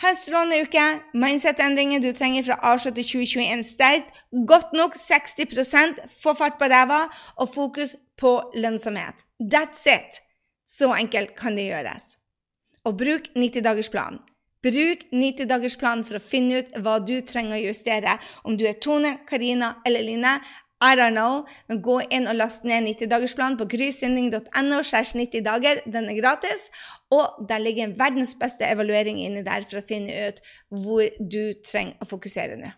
Ha 0.00 0.08
en 0.08 0.16
strålende 0.16 0.62
uke. 0.64 0.84
Mindset-endringer 1.12 2.00
du 2.00 2.08
trenger 2.16 2.46
for 2.46 2.56
å 2.56 2.72
avslutte 2.72 3.02
2021 3.04 3.66
sterkt. 3.68 4.14
Godt 4.48 4.72
nok 4.72 4.96
60 4.96 6.00
få 6.22 6.32
fart 6.38 6.56
på 6.60 6.70
ræva 6.72 7.02
og 7.36 7.52
fokus 7.52 7.92
på 8.16 8.32
lønnsomhet. 8.56 9.26
That's 9.40 9.84
it! 9.84 10.22
Så 10.64 10.88
enkelt 10.94 11.34
kan 11.36 11.56
det 11.58 11.68
gjøres. 11.68 12.14
Og 12.88 12.96
bruk 12.96 13.28
90-dagersplanen. 13.36 14.22
Bruk 14.64 15.04
90-dagersplanen 15.12 16.04
for 16.04 16.16
å 16.16 16.24
finne 16.24 16.60
ut 16.60 16.72
hva 16.80 16.98
du 17.04 17.18
trenger 17.24 17.58
å 17.58 17.62
justere, 17.68 18.16
om 18.44 18.56
du 18.56 18.66
er 18.68 18.80
Tone, 18.80 19.18
Karina 19.28 19.74
eller 19.88 20.04
Line. 20.04 20.34
I 20.80 20.96
don't 20.96 21.12
know, 21.12 21.44
men 21.68 21.82
gå 21.84 21.98
inn 22.08 22.28
og 22.30 22.38
last 22.38 22.64
ned 22.64 22.86
90-dagersplanen 22.88 23.58
på 23.60 23.68
grysynding.no. 23.68 24.80
90 24.80 25.44
dager. 25.44 25.82
Den 25.84 26.08
er 26.08 26.16
gratis. 26.16 26.70
Og 27.12 27.44
der 27.48 27.60
ligger 27.60 27.84
en 27.84 27.98
verdens 28.00 28.32
beste 28.40 28.64
evaluering 28.64 29.20
inni 29.20 29.44
der 29.44 29.68
for 29.68 29.82
å 29.82 29.86
finne 29.86 30.30
ut 30.30 30.40
hvor 30.72 31.04
du 31.20 31.42
trenger 31.66 32.00
å 32.00 32.08
fokusere 32.08 32.56
nå. 32.62 32.72